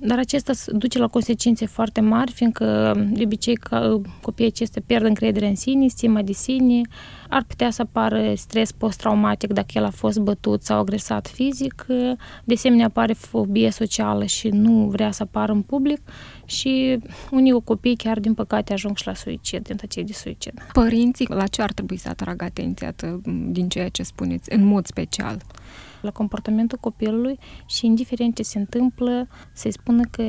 dar 0.00 0.18
acesta 0.18 0.52
duce 0.66 0.98
la 0.98 1.06
consecințe 1.06 1.66
foarte 1.66 2.00
mari, 2.00 2.32
fiindcă 2.32 2.94
de 3.10 3.22
obicei 3.24 3.54
că 3.54 4.00
copiii 4.22 4.48
acestea 4.48 4.82
pierd 4.86 5.04
încrederea 5.04 5.48
în 5.48 5.56
sine, 5.56 5.88
stima 5.88 6.22
de 6.22 6.32
sine, 6.32 6.80
ar 7.28 7.44
putea 7.46 7.70
să 7.70 7.82
apară 7.82 8.32
stres 8.36 8.72
post-traumatic 8.72 9.52
dacă 9.52 9.68
el 9.74 9.84
a 9.84 9.90
fost 9.90 10.18
bătut 10.18 10.62
sau 10.62 10.78
agresat 10.78 11.26
fizic, 11.26 11.86
de 12.44 12.54
asemenea 12.54 12.86
apare 12.86 13.12
fobie 13.12 13.70
socială 13.70 14.24
și 14.24 14.48
nu 14.48 14.88
vrea 14.90 15.10
să 15.10 15.22
apară 15.22 15.52
în 15.52 15.62
public 15.62 16.00
și 16.44 16.98
unii 17.30 17.62
copii 17.64 17.96
chiar, 17.96 18.20
din 18.20 18.34
păcate, 18.34 18.72
ajung 18.72 18.96
și 18.96 19.06
la 19.06 19.14
suicid, 19.14 19.62
tentative 19.62 20.06
de 20.06 20.12
suicid. 20.12 20.66
Părinții, 20.72 21.26
la 21.28 21.46
ce 21.46 21.62
ar 21.62 21.72
trebui 21.72 21.96
să 21.96 22.08
atragă 22.08 22.44
atenția 22.44 22.94
din 23.50 23.68
ceea 23.68 23.88
ce 23.88 24.02
spuneți, 24.02 24.52
în 24.52 24.64
mod 24.64 24.86
special? 24.86 25.42
La 26.00 26.10
comportamentul 26.10 26.78
copilului 26.80 27.38
și, 27.66 27.86
indiferent 27.86 28.34
ce 28.34 28.42
se 28.42 28.58
întâmplă, 28.58 29.28
să-i 29.52 29.72
spună 29.72 30.02
că 30.10 30.22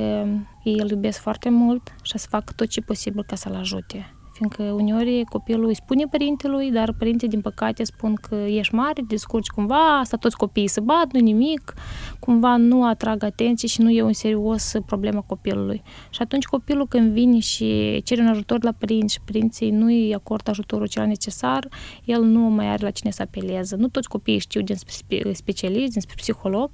ei 0.63 0.79
îl 0.79 0.89
iubesc 0.89 1.19
foarte 1.19 1.49
mult 1.49 1.95
și 2.01 2.17
să 2.17 2.27
facă 2.29 2.53
tot 2.55 2.67
ce 2.67 2.81
posibil 2.81 3.23
ca 3.23 3.35
să-l 3.35 3.55
ajute 3.55 4.13
fiindcă 4.39 4.63
uneori 4.63 5.23
copilul 5.29 5.67
îi 5.67 5.75
spune 5.75 6.03
părintelui, 6.11 6.71
dar 6.71 6.93
părinții, 6.97 7.27
din 7.27 7.41
păcate, 7.41 7.83
spun 7.83 8.13
că 8.13 8.35
ești 8.35 8.75
mare, 8.75 9.01
descurci 9.07 9.47
cumva, 9.47 9.97
asta 9.99 10.17
toți 10.17 10.37
copiii 10.37 10.67
se 10.67 10.79
bat, 10.79 11.11
nu 11.11 11.19
nimic, 11.19 11.73
cumva 12.19 12.55
nu 12.55 12.85
atrag 12.85 13.23
atenție 13.23 13.67
și 13.67 13.81
nu 13.81 13.89
e 13.89 14.01
un 14.01 14.13
serios 14.13 14.71
problema 14.85 15.21
copilului. 15.21 15.81
Și 16.09 16.21
atunci 16.21 16.45
copilul 16.45 16.87
când 16.87 17.11
vine 17.11 17.39
și 17.39 18.01
cere 18.03 18.21
un 18.21 18.27
ajutor 18.27 18.63
la 18.63 18.71
părinți 18.71 19.13
și 19.13 19.19
părinții 19.25 19.69
nu 19.69 19.85
îi 19.85 20.13
acordă 20.13 20.49
ajutorul 20.49 20.87
cel 20.87 21.05
necesar, 21.05 21.67
el 22.05 22.23
nu 22.23 22.39
mai 22.39 22.67
are 22.67 22.83
la 22.83 22.91
cine 22.91 23.11
să 23.11 23.21
apeleze. 23.21 23.75
Nu 23.75 23.87
toți 23.87 24.09
copiii 24.09 24.39
știu 24.39 24.61
despre 24.61 25.33
specialist, 25.33 25.93
despre 25.93 26.15
psiholog, 26.17 26.69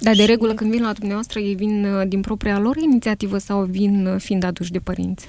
dar 0.00 0.14
de 0.14 0.24
regulă 0.24 0.54
când 0.54 0.70
vin 0.70 0.82
la 0.82 0.92
dumneavoastră, 0.92 1.40
ei 1.40 1.54
vin 1.54 1.84
uh, 1.84 2.08
din 2.08 2.20
propria 2.20 2.58
lor 2.58 2.76
inițiativă 2.76 3.38
sau 3.38 3.62
vin 3.64 4.06
uh, 4.06 4.20
fiind 4.20 4.44
aduși 4.44 4.70
de 4.70 4.78
părinți? 4.78 5.28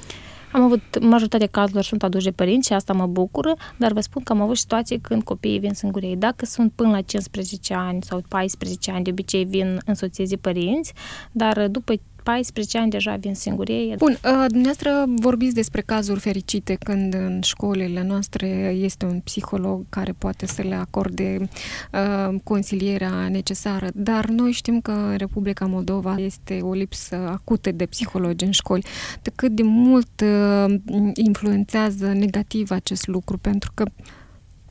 Am 0.51 0.62
avut 0.62 1.00
majoritatea 1.00 1.48
cazurilor 1.48 1.84
sunt 1.84 2.03
aduși 2.03 2.24
de 2.24 2.32
părinți 2.32 2.68
și 2.68 2.74
asta 2.74 2.94
mă 2.94 3.06
bucură, 3.06 3.56
dar 3.77 3.91
vă 3.91 4.00
spun 4.00 4.24
că 4.24 4.32
am 4.32 4.41
avut 4.41 4.58
situații 4.58 5.00
când 5.00 5.24
copiii 5.24 5.60
vin 5.60 5.74
singurei. 5.74 6.15
Dacă 6.15 6.46
sunt 6.46 6.72
până 6.75 6.89
la 6.89 7.01
15 7.01 7.74
ani 7.74 8.03
sau 8.03 8.24
14 8.27 8.91
ani, 8.91 9.03
de 9.03 9.10
obicei 9.10 9.46
vin 9.46 9.79
însoțiți 9.86 10.29
de 10.29 10.36
părinți, 10.36 10.94
dar 11.32 11.68
după 11.68 11.94
14 12.29 12.77
ani 12.77 12.89
deja 12.89 13.15
vin 13.15 13.36
singuri 13.36 13.95
Bun, 13.98 14.12
uh, 14.12 14.45
dumneavoastră 14.48 15.05
vorbiți 15.15 15.53
despre 15.53 15.81
cazuri 15.81 16.19
fericite 16.19 16.77
când 16.83 17.13
în 17.13 17.41
școlile 17.41 18.03
noastre 18.03 18.48
este 18.79 19.05
un 19.05 19.19
psiholog 19.19 19.86
care 19.89 20.13
poate 20.17 20.45
să 20.45 20.62
le 20.62 20.75
acorde 20.75 21.50
uh, 21.91 22.36
consilierea 22.43 23.29
necesară, 23.29 23.88
dar 23.93 24.25
noi 24.25 24.51
știm 24.51 24.81
că 24.81 24.91
în 24.91 25.15
Republica 25.17 25.65
Moldova 25.65 26.15
este 26.17 26.59
o 26.62 26.74
lipsă 26.74 27.15
acută 27.15 27.71
de 27.71 27.86
psihologi 27.86 28.45
în 28.45 28.51
școli. 28.51 28.86
De 29.21 29.31
cât 29.36 29.51
de 29.51 29.63
mult 29.63 30.21
uh, 30.24 30.75
influențează 31.13 32.07
negativ 32.13 32.71
acest 32.71 33.07
lucru, 33.07 33.38
pentru 33.38 33.71
că 33.74 33.86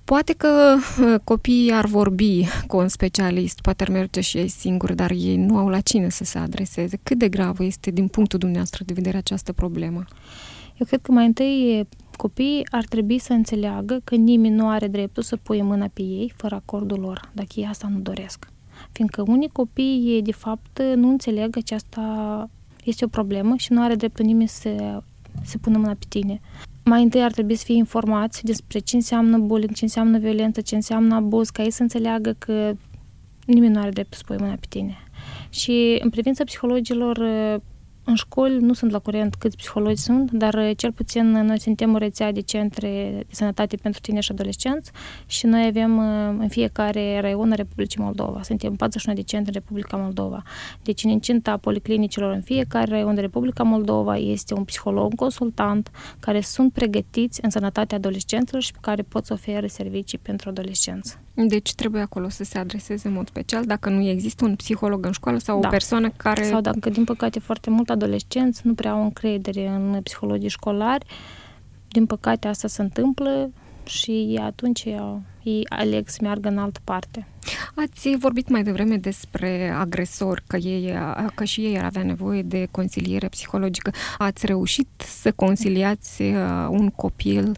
Poate 0.08 0.32
că 0.32 0.76
uh, 0.76 1.20
copiii 1.24 1.72
ar 1.72 1.86
vorbi 1.86 2.44
cu 2.66 2.76
un 2.76 2.88
specialist, 2.88 3.60
poate 3.60 3.82
ar 3.82 3.88
merge 3.88 4.20
și 4.20 4.36
ei 4.36 4.48
singuri, 4.48 4.94
dar 4.94 5.10
ei 5.10 5.36
nu 5.36 5.56
au 5.56 5.68
la 5.68 5.80
cine 5.80 6.08
să 6.08 6.24
se 6.24 6.38
adreseze. 6.38 6.98
Cât 7.02 7.18
de 7.18 7.28
gravă 7.28 7.64
este 7.64 7.90
din 7.90 8.08
punctul 8.08 8.38
dumneavoastră 8.38 8.84
de 8.84 8.92
vedere 8.92 9.16
această 9.16 9.52
problemă? 9.52 10.04
Eu 10.78 10.86
cred 10.86 11.00
că 11.00 11.12
mai 11.12 11.26
întâi 11.26 11.88
copiii 12.16 12.66
ar 12.70 12.84
trebui 12.84 13.18
să 13.18 13.32
înțeleagă 13.32 14.00
că 14.04 14.14
nimeni 14.14 14.54
nu 14.54 14.68
are 14.68 14.86
dreptul 14.86 15.22
să 15.22 15.36
pui 15.36 15.62
mâna 15.62 15.90
pe 15.92 16.02
ei 16.02 16.32
fără 16.36 16.54
acordul 16.54 17.00
lor, 17.00 17.30
dacă 17.32 17.48
ei 17.54 17.66
asta 17.66 17.88
nu 17.88 17.98
doresc. 17.98 18.48
Fiindcă 18.92 19.24
unii 19.26 19.48
copii, 19.52 20.20
de 20.24 20.32
fapt, 20.32 20.82
nu 20.94 21.08
înțeleg 21.08 21.50
că 21.50 21.58
aceasta 21.58 22.50
este 22.84 23.04
o 23.04 23.08
problemă 23.08 23.54
și 23.56 23.72
nu 23.72 23.82
are 23.82 23.94
dreptul 23.94 24.24
nimeni 24.24 24.48
să 24.48 25.02
se 25.44 25.58
pună 25.58 25.78
mâna 25.78 25.92
pe 25.98 26.06
tine 26.08 26.40
mai 26.88 27.02
întâi 27.02 27.22
ar 27.22 27.32
trebui 27.32 27.54
să 27.54 27.64
fie 27.64 27.74
informați 27.74 28.44
despre 28.44 28.78
ce 28.78 28.96
înseamnă 28.96 29.38
bullying, 29.38 29.74
ce 29.74 29.84
înseamnă 29.84 30.18
violență, 30.18 30.60
ce 30.60 30.74
înseamnă 30.74 31.14
abuz, 31.14 31.50
ca 31.50 31.62
ei 31.62 31.70
să 31.70 31.82
înțeleagă 31.82 32.34
că 32.38 32.72
nimeni 33.46 33.72
nu 33.72 33.80
are 33.80 33.90
drept 33.90 34.14
să 34.14 34.22
pui 34.26 34.36
mâna 34.38 34.54
pe 34.54 34.66
tine. 34.68 34.96
Și 35.50 35.98
în 36.02 36.10
privința 36.10 36.44
psihologilor, 36.44 37.18
în 38.08 38.14
școli 38.14 38.56
nu 38.58 38.72
sunt 38.72 38.90
la 38.90 38.98
curent 38.98 39.34
câți 39.34 39.56
psihologi 39.56 40.00
sunt, 40.00 40.30
dar 40.30 40.54
uh, 40.54 40.70
cel 40.76 40.92
puțin 40.92 41.30
noi 41.30 41.60
suntem 41.60 41.94
o 41.94 41.96
rețea 41.96 42.32
de 42.32 42.40
centre 42.40 42.88
de 43.16 43.34
sănătate 43.34 43.76
pentru 43.76 44.00
tineri 44.00 44.24
și 44.24 44.32
adolescenți 44.32 44.90
și 45.26 45.46
noi 45.46 45.66
avem 45.66 45.96
uh, 45.96 46.36
în 46.38 46.48
fiecare 46.48 47.20
raion 47.20 47.50
în 47.50 47.56
Republicii 47.56 48.00
Moldova. 48.00 48.42
Suntem 48.42 48.74
41 48.74 49.16
de 49.16 49.22
centre 49.22 49.52
în 49.54 49.60
Republica 49.62 49.96
Moldova. 49.96 50.42
Deci 50.82 51.04
în 51.04 51.10
incinta 51.10 51.56
policlinicilor 51.56 52.32
în 52.32 52.42
fiecare 52.42 52.90
raion 52.90 53.14
de 53.14 53.20
Republica 53.20 53.62
Moldova 53.62 54.16
este 54.16 54.54
un 54.54 54.64
psiholog, 54.64 55.04
un 55.04 55.16
consultant 55.16 55.90
care 56.20 56.40
sunt 56.40 56.72
pregătiți 56.72 57.40
în 57.42 57.50
sănătatea 57.50 57.96
adolescenților 57.96 58.62
și 58.62 58.72
pe 58.72 58.78
care 58.80 59.02
pot 59.02 59.24
să 59.24 59.32
ofere 59.32 59.66
servicii 59.66 60.18
pentru 60.18 60.48
adolescenți. 60.48 61.18
Deci 61.46 61.74
trebuie 61.74 62.02
acolo 62.02 62.28
să 62.28 62.44
se 62.44 62.58
adreseze 62.58 63.08
în 63.08 63.14
mod 63.14 63.28
special 63.28 63.64
dacă 63.64 63.88
nu 63.88 64.08
există 64.08 64.44
un 64.44 64.56
psiholog 64.56 65.06
în 65.06 65.12
școală 65.12 65.38
sau 65.38 65.60
da. 65.60 65.66
o 65.66 65.70
persoană 65.70 66.10
care... 66.16 66.42
Sau 66.42 66.60
dacă, 66.60 66.90
din 66.90 67.04
păcate, 67.04 67.38
foarte 67.38 67.70
mult 67.70 67.90
adolescenți 67.98 68.66
nu 68.66 68.74
prea 68.74 68.90
au 68.90 69.02
încredere 69.02 69.68
în 69.68 70.00
psihologii 70.02 70.48
școlari, 70.48 71.06
din 71.88 72.06
păcate 72.06 72.48
asta 72.48 72.68
se 72.68 72.82
întâmplă 72.82 73.50
și 73.84 74.40
atunci 74.42 74.84
ei 75.42 75.66
aleg 75.68 76.08
să 76.08 76.18
meargă 76.22 76.48
în 76.48 76.58
altă 76.58 76.80
parte. 76.84 77.26
Ați 77.74 78.16
vorbit 78.18 78.48
mai 78.48 78.62
devreme 78.62 78.96
despre 78.96 79.74
agresori, 79.78 80.42
că, 80.46 80.56
ei, 80.56 80.94
că 81.34 81.44
și 81.44 81.60
ei 81.60 81.78
ar 81.78 81.84
avea 81.84 82.02
nevoie 82.02 82.42
de 82.42 82.68
consiliere 82.70 83.28
psihologică. 83.28 83.90
Ați 84.18 84.46
reușit 84.46 84.88
să 84.96 85.32
conciliați 85.32 86.22
uh, 86.22 86.66
un 86.70 86.88
copil 86.88 87.56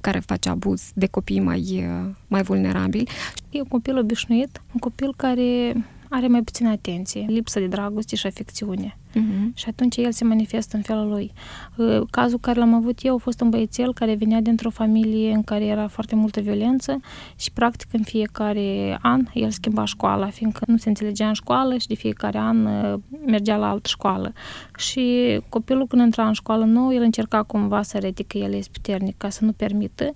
care 0.00 0.18
face 0.18 0.48
abuz 0.48 0.90
de 0.94 1.06
copii 1.06 1.40
mai, 1.40 1.60
uh, 1.60 2.10
mai 2.28 2.42
vulnerabili? 2.42 3.08
E 3.50 3.60
un 3.60 3.68
copil 3.68 3.98
obișnuit, 3.98 4.60
un 4.72 4.80
copil 4.80 5.14
care 5.16 5.74
are 6.10 6.26
mai 6.26 6.42
puțină 6.42 6.68
atenție, 6.68 7.24
lipsă 7.28 7.58
de 7.58 7.66
dragoste 7.66 8.16
și 8.16 8.26
afecțiune. 8.26 8.96
Uh-huh. 9.10 9.54
Și 9.54 9.64
atunci 9.68 9.96
el 9.96 10.12
se 10.12 10.24
manifestă 10.24 10.76
în 10.76 10.82
felul 10.82 11.08
lui. 11.08 11.32
Uh, 11.76 12.00
cazul 12.10 12.38
care 12.38 12.58
l-am 12.58 12.74
avut 12.74 12.98
eu 13.02 13.14
a 13.14 13.18
fost 13.18 13.40
un 13.40 13.50
băiețel 13.50 13.94
care 13.94 14.14
venea 14.14 14.40
dintr-o 14.40 14.70
familie 14.70 15.32
în 15.32 15.42
care 15.42 15.64
era 15.64 15.88
foarte 15.88 16.14
multă 16.14 16.40
violență 16.40 17.00
și 17.36 17.52
practic 17.52 17.88
în 17.92 18.02
fiecare 18.02 18.98
an 19.02 19.26
el 19.34 19.50
schimba 19.50 19.84
școala, 19.84 20.26
fiindcă 20.26 20.64
nu 20.66 20.76
se 20.76 20.88
înțelegea 20.88 21.26
în 21.26 21.32
școală 21.32 21.76
și 21.76 21.86
de 21.86 21.94
fiecare 21.94 22.38
an 22.38 22.64
uh, 22.64 23.00
mergea 23.26 23.56
la 23.56 23.68
altă 23.68 23.88
școală. 23.88 24.32
Și 24.76 25.38
copilul 25.48 25.86
când 25.86 26.02
intra 26.02 26.26
în 26.26 26.32
școală 26.32 26.64
nouă, 26.64 26.94
el 26.94 27.02
încerca 27.02 27.42
cumva 27.42 27.82
să 27.82 27.96
arete 27.96 28.22
că 28.22 28.38
el 28.38 28.52
este 28.52 28.70
puternic 28.72 29.16
ca 29.16 29.28
să 29.28 29.44
nu 29.44 29.52
permită 29.52 30.12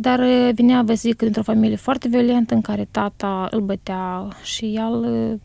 dar 0.00 0.20
vinea, 0.52 0.82
vă 0.82 0.92
zic, 0.94 1.16
dintr-o 1.16 1.42
familie 1.42 1.76
foarte 1.76 2.08
violentă 2.08 2.54
în 2.54 2.60
care 2.60 2.88
tata 2.90 3.48
îl 3.50 3.60
bătea 3.60 4.28
și 4.42 4.74
el 4.74 5.38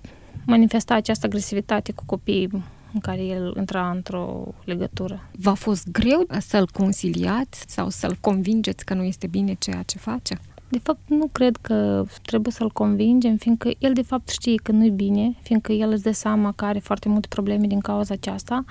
manifesta 0.45 0.93
această 0.93 1.25
agresivitate 1.25 1.91
cu 1.91 2.03
copiii 2.05 2.49
în 2.93 2.99
care 2.99 3.23
el 3.23 3.53
intra 3.57 3.89
într-o 3.89 4.53
legătură. 4.63 5.29
V-a 5.31 5.53
fost 5.53 5.87
greu 5.91 6.27
să-l 6.39 6.69
conciliați 6.73 7.63
sau 7.67 7.89
să-l 7.89 8.17
convingeți 8.21 8.85
că 8.85 8.93
nu 8.93 9.03
este 9.03 9.27
bine 9.27 9.53
ceea 9.53 9.83
ce 9.83 9.97
face? 9.97 10.39
De 10.69 10.79
fapt, 10.83 10.99
nu 11.07 11.27
cred 11.31 11.57
că 11.61 12.05
trebuie 12.21 12.53
să-l 12.53 12.69
convingem, 12.69 13.35
fiindcă 13.35 13.69
el 13.79 13.93
de 13.93 14.01
fapt 14.01 14.29
știe 14.29 14.55
că 14.63 14.71
nu-i 14.71 14.89
bine, 14.89 15.35
fiindcă 15.41 15.71
el 15.71 15.91
îți 15.91 16.03
dă 16.03 16.11
seama 16.11 16.51
că 16.51 16.65
are 16.65 16.79
foarte 16.79 17.09
multe 17.09 17.27
probleme 17.29 17.67
din 17.67 17.79
cauza 17.79 18.13
aceasta, 18.13 18.63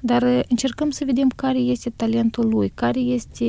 dar 0.00 0.22
uh, 0.22 0.40
încercăm 0.48 0.90
să 0.90 1.04
vedem 1.04 1.28
care 1.36 1.58
este 1.58 1.90
talentul 1.90 2.48
lui, 2.48 2.72
care 2.74 2.98
este, 2.98 3.44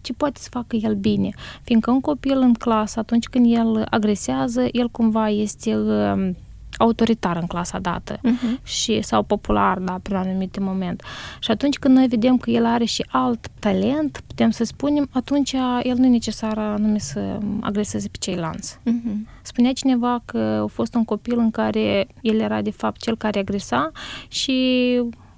ce 0.00 0.12
poate 0.12 0.40
să 0.40 0.48
facă 0.50 0.76
el 0.76 0.94
bine, 0.94 1.30
fiindcă 1.62 1.90
un 1.90 2.00
copil 2.00 2.38
în 2.38 2.54
clasă, 2.54 2.98
atunci 2.98 3.26
când 3.26 3.52
el 3.52 3.86
agresează, 3.90 4.68
el 4.72 4.88
cumva 4.88 5.28
este 5.28 5.76
uh, 5.76 6.30
autoritar 6.78 7.36
în 7.36 7.46
clasa 7.46 7.78
dată 7.78 8.16
uh-huh. 8.16 8.62
și, 8.62 9.02
sau 9.02 9.22
popular, 9.22 9.78
da, 9.78 9.98
prin 10.02 10.16
anumite 10.16 10.60
moment. 10.60 11.02
Și 11.40 11.50
atunci 11.50 11.78
când 11.78 11.96
noi 11.96 12.06
vedem 12.06 12.36
că 12.36 12.50
el 12.50 12.66
are 12.66 12.84
și 12.84 13.04
alt 13.08 13.48
talent, 13.58 14.22
putem 14.26 14.50
să 14.50 14.64
spunem, 14.64 15.08
atunci 15.12 15.52
el 15.82 15.96
nu 15.96 16.04
e 16.04 16.08
necesar 16.08 16.58
anume 16.58 16.98
să 16.98 17.38
agreseze 17.60 18.08
pe 18.08 18.16
ceilalți. 18.20 18.78
Uh-huh. 18.78 19.40
Spunea 19.42 19.72
cineva 19.72 20.22
că 20.24 20.38
a 20.38 20.66
fost 20.66 20.94
un 20.94 21.04
copil 21.04 21.38
în 21.38 21.50
care 21.50 22.06
el 22.20 22.40
era 22.40 22.62
de 22.62 22.70
fapt 22.70 23.00
cel 23.00 23.16
care 23.16 23.38
agresa 23.38 23.90
și 24.28 24.56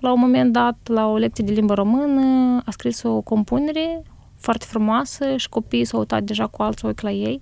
la 0.00 0.12
un 0.12 0.20
moment 0.20 0.52
dat, 0.52 0.78
la 0.84 1.06
o 1.06 1.16
lecție 1.16 1.44
de 1.44 1.52
limbă 1.52 1.74
română, 1.74 2.56
a 2.64 2.70
scris 2.70 3.02
o 3.02 3.20
compunere 3.20 4.02
foarte 4.36 4.64
frumoasă 4.68 5.36
și 5.36 5.48
copiii 5.48 5.84
s-au 5.84 5.98
uitat 5.98 6.22
deja 6.22 6.46
cu 6.46 6.62
alți 6.62 6.84
ochi 6.84 7.00
la 7.00 7.10
ei 7.10 7.40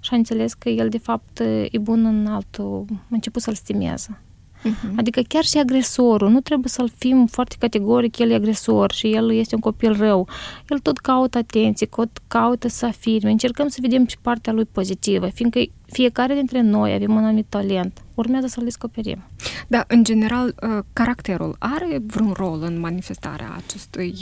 și 0.00 0.10
a 0.12 0.16
înțeles 0.16 0.54
că 0.54 0.68
el 0.68 0.88
de 0.88 0.98
fapt 0.98 1.40
e 1.70 1.78
bun 1.78 2.04
în 2.04 2.26
altul, 2.26 2.84
a 2.90 2.94
început 3.08 3.42
să-l 3.42 3.54
stimeze. 3.54 4.20
Uh-huh. 4.60 4.94
Adică 4.96 5.20
chiar 5.28 5.44
și 5.44 5.58
agresorul, 5.58 6.30
nu 6.30 6.40
trebuie 6.40 6.68
să-l 6.68 6.92
fim 6.96 7.26
foarte 7.26 7.56
categoric, 7.58 8.18
el 8.18 8.30
e 8.30 8.34
agresor 8.34 8.92
și 8.92 9.12
el 9.12 9.32
este 9.32 9.54
un 9.54 9.60
copil 9.60 9.96
rău. 9.96 10.28
El 10.68 10.78
tot 10.78 10.98
caută 10.98 11.38
atenție, 11.38 11.86
tot 11.86 12.18
caută 12.28 12.68
să 12.68 12.86
afirme. 12.86 13.30
Încercăm 13.30 13.68
să 13.68 13.78
vedem 13.82 14.06
și 14.06 14.18
partea 14.20 14.52
lui 14.52 14.64
pozitivă, 14.64 15.26
fiindcă 15.26 15.60
fiecare 15.86 16.34
dintre 16.34 16.60
noi 16.60 16.92
avem 16.92 17.14
un 17.14 17.24
anumit 17.24 17.46
talent. 17.48 18.02
Urmează 18.14 18.46
să-l 18.46 18.64
descoperim. 18.64 19.22
Da, 19.68 19.84
în 19.88 20.04
general, 20.04 20.54
caracterul 20.92 21.56
are 21.58 22.02
vreun 22.06 22.32
rol 22.32 22.62
în 22.62 22.78
manifestarea 22.78 23.54
acestui 23.56 24.14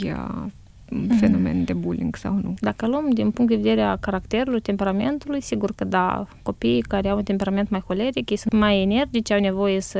fenomen 1.19 1.63
de 1.63 1.73
bullying 1.73 2.15
sau 2.15 2.39
nu? 2.43 2.53
Dacă 2.59 2.87
luăm 2.87 3.09
din 3.09 3.31
punct 3.31 3.51
de 3.51 3.57
vedere 3.57 3.81
a 3.81 3.95
caracterului, 3.95 4.61
temperamentului, 4.61 5.41
sigur 5.41 5.71
că 5.75 5.83
da, 5.83 6.27
copiii 6.41 6.81
care 6.81 7.09
au 7.09 7.17
un 7.17 7.23
temperament 7.23 7.69
mai 7.69 7.83
holeric, 7.87 8.29
ei 8.29 8.37
sunt 8.37 8.53
mai 8.53 8.81
energici, 8.81 9.31
au 9.31 9.39
nevoie 9.39 9.81
să 9.81 9.99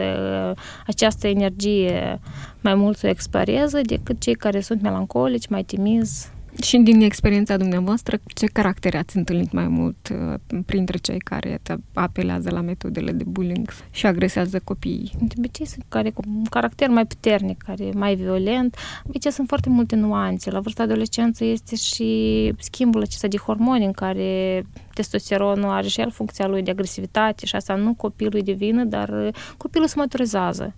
această 0.87 1.27
energie 1.27 2.19
mai 2.61 2.75
mult 2.75 2.97
să 2.97 3.07
o 3.07 3.09
exploreze 3.09 3.81
decât 3.81 4.19
cei 4.21 4.35
care 4.35 4.59
sunt 4.59 4.81
melancolici, 4.81 5.47
mai 5.47 5.63
timizi, 5.63 6.31
și 6.63 6.77
din 6.77 7.01
experiența 7.01 7.57
dumneavoastră, 7.57 8.19
ce 8.25 8.45
caractere 8.45 8.97
ați 8.97 9.17
întâlnit 9.17 9.51
mai 9.51 9.67
mult 9.67 10.09
uh, 10.11 10.39
printre 10.65 10.97
cei 10.97 11.19
care 11.19 11.61
apelează 11.93 12.49
la 12.49 12.61
metodele 12.61 13.11
de 13.11 13.23
bullying 13.23 13.69
și 13.91 14.05
agresează 14.05 14.61
copiii? 14.63 15.11
De 15.21 15.33
obicei 15.37 15.65
sunt 15.65 15.85
care 15.89 16.09
cu 16.09 16.21
un 16.27 16.43
caracter 16.43 16.89
mai 16.89 17.05
puternic, 17.05 17.61
care 17.61 17.89
mai 17.93 18.15
violent. 18.15 18.71
De 19.03 19.07
obicei 19.07 19.31
sunt 19.31 19.47
foarte 19.47 19.69
multe 19.69 19.95
nuanțe. 19.95 20.51
La 20.51 20.59
vârsta 20.59 20.83
adolescență 20.83 21.43
este 21.43 21.75
și 21.75 22.53
schimbul 22.59 23.01
acesta 23.01 23.27
de 23.27 23.37
hormoni 23.37 23.85
în 23.85 23.91
care 23.91 24.63
testosteronul 24.93 25.69
are 25.69 25.87
și 25.87 26.01
el 26.01 26.11
funcția 26.11 26.47
lui 26.47 26.61
de 26.61 26.71
agresivitate 26.71 27.45
și 27.45 27.55
asta 27.55 27.75
nu 27.75 27.93
copilul 27.93 28.41
de 28.43 28.51
vină, 28.51 28.83
dar 28.83 29.09
uh, 29.09 29.27
copilul 29.57 29.87
se 29.87 29.93
maturizează. 29.97 30.75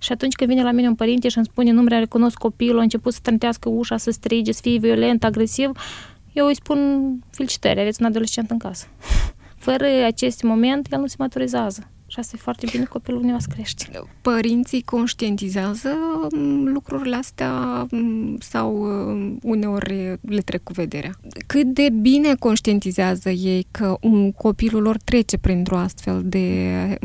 Și 0.00 0.12
atunci 0.12 0.34
când 0.34 0.50
vine 0.50 0.62
la 0.62 0.70
mine 0.70 0.88
un 0.88 0.94
părinte 0.94 1.28
și 1.28 1.36
îmi 1.36 1.46
spune 1.46 1.70
nu 1.70 1.82
mai 1.82 1.98
recunosc 1.98 2.36
copilul, 2.38 2.78
a 2.78 2.82
început 2.82 3.12
să 3.12 3.18
trântească 3.22 3.68
ușa, 3.68 3.96
să 3.96 4.10
strige, 4.10 4.52
să 4.52 4.60
fie 4.62 4.78
violent, 4.78 5.24
agresiv, 5.24 5.70
eu 6.32 6.46
îi 6.46 6.54
spun 6.54 6.78
felicitări, 7.30 7.80
aveți 7.80 8.00
un 8.00 8.06
adolescent 8.06 8.50
în 8.50 8.58
casă. 8.58 8.86
Fără 9.66 9.86
acest 10.06 10.42
moment, 10.42 10.92
el 10.92 11.00
nu 11.00 11.06
se 11.06 11.14
maturizează. 11.18 11.90
Și 12.10 12.18
asta 12.18 12.36
e 12.36 12.42
foarte 12.42 12.66
bine, 12.70 12.84
copilul 12.84 13.18
dumneavoastră 13.18 13.54
crește. 13.54 14.02
Părinții 14.20 14.82
conștientizează 14.82 15.88
mm, 16.32 16.72
lucrurile 16.72 17.16
astea 17.16 17.86
mm, 17.90 18.36
sau 18.40 18.84
mm, 18.84 19.38
uneori 19.42 20.18
le 20.20 20.40
trec 20.40 20.62
cu 20.62 20.72
vederea? 20.72 21.10
Cât 21.46 21.66
de 21.66 21.88
bine 22.00 22.34
conștientizează 22.34 23.30
ei 23.30 23.66
că 23.70 23.96
un 24.00 24.32
copilul 24.32 24.82
lor 24.82 24.96
trece 25.04 25.38
printr-o 25.38 25.76
astfel 25.76 26.22
de 26.24 26.98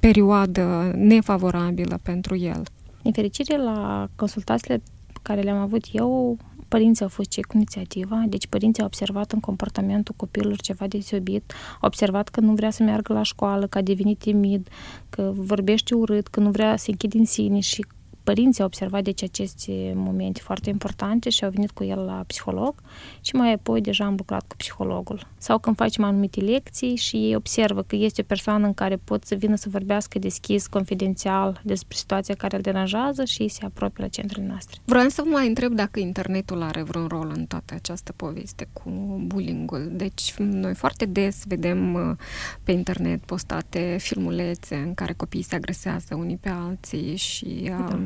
perioadă 0.00 0.92
nefavorabilă 0.96 1.98
pentru 2.02 2.36
el? 2.36 2.62
În 3.02 3.12
fericire, 3.12 3.56
la 3.56 4.08
consultațiile 4.16 4.82
care 5.22 5.40
le-am 5.40 5.58
avut 5.58 5.84
eu, 5.92 6.36
Părinții 6.72 7.04
au 7.04 7.10
fost 7.10 7.28
cei 7.28 7.42
cu 7.42 7.56
inițiativa, 7.56 8.24
deci 8.28 8.46
părinții 8.46 8.82
au 8.82 8.88
observat 8.88 9.32
în 9.32 9.40
comportamentul 9.40 10.14
copilului 10.16 10.56
ceva 10.56 10.86
deosebit, 10.86 11.52
au 11.72 11.86
observat 11.86 12.28
că 12.28 12.40
nu 12.40 12.52
vrea 12.54 12.70
să 12.70 12.82
meargă 12.82 13.12
la 13.12 13.22
școală, 13.22 13.66
că 13.66 13.78
a 13.78 13.82
devenit 13.82 14.18
timid, 14.18 14.68
că 15.10 15.32
vorbește 15.34 15.94
urât, 15.94 16.26
că 16.26 16.40
nu 16.40 16.50
vrea 16.50 16.76
să 16.76 16.86
închide 16.90 17.18
în 17.18 17.24
sine 17.24 17.60
și 17.60 17.84
părinții 18.22 18.60
au 18.60 18.66
observat 18.66 19.02
deci 19.02 19.22
aceste 19.22 19.92
momente 19.94 20.40
foarte 20.42 20.70
importante 20.70 21.30
și 21.30 21.44
au 21.44 21.50
venit 21.50 21.70
cu 21.70 21.84
el 21.84 21.98
la 21.98 22.24
psiholog 22.26 22.74
și 23.20 23.34
mai 23.34 23.52
apoi 23.52 23.80
deja 23.80 24.04
am 24.04 24.14
lucrat 24.16 24.44
cu 24.46 24.56
psihologul. 24.56 25.26
Sau 25.38 25.58
când 25.58 25.76
facem 25.76 26.04
anumite 26.04 26.40
lecții 26.40 26.96
și 26.96 27.16
ei 27.16 27.34
observă 27.34 27.82
că 27.82 27.96
este 27.96 28.20
o 28.20 28.24
persoană 28.24 28.66
în 28.66 28.74
care 28.74 28.96
pot 28.96 29.24
să 29.24 29.34
vină 29.34 29.56
să 29.56 29.68
vorbească 29.68 30.18
deschis, 30.18 30.66
confidențial 30.66 31.60
despre 31.64 31.96
situația 31.96 32.34
care 32.34 32.56
îl 32.56 32.62
deranjează 32.62 33.24
și 33.24 33.48
se 33.48 33.64
apropie 33.64 34.02
la 34.02 34.08
centrele 34.08 34.46
noastre. 34.46 34.80
Vreau 34.84 35.08
să 35.08 35.22
vă 35.24 35.30
mai 35.30 35.46
întreb 35.46 35.72
dacă 35.72 36.00
internetul 36.00 36.62
are 36.62 36.82
vreun 36.82 37.06
rol 37.06 37.32
în 37.34 37.44
toată 37.44 37.74
această 37.74 38.12
poveste 38.12 38.68
cu 38.72 38.90
bullying-ul. 39.26 39.88
Deci 39.92 40.34
noi 40.38 40.74
foarte 40.74 41.04
des 41.04 41.42
vedem 41.46 41.94
uh, 41.94 42.16
pe 42.64 42.72
internet 42.72 43.24
postate 43.24 43.96
filmulețe 44.00 44.74
în 44.74 44.94
care 44.94 45.12
copiii 45.12 45.42
se 45.42 45.54
agresează 45.54 46.14
unii 46.14 46.36
pe 46.36 46.48
alții 46.48 47.16
și 47.16 47.60
uh, 47.62 47.68
da 47.68 47.98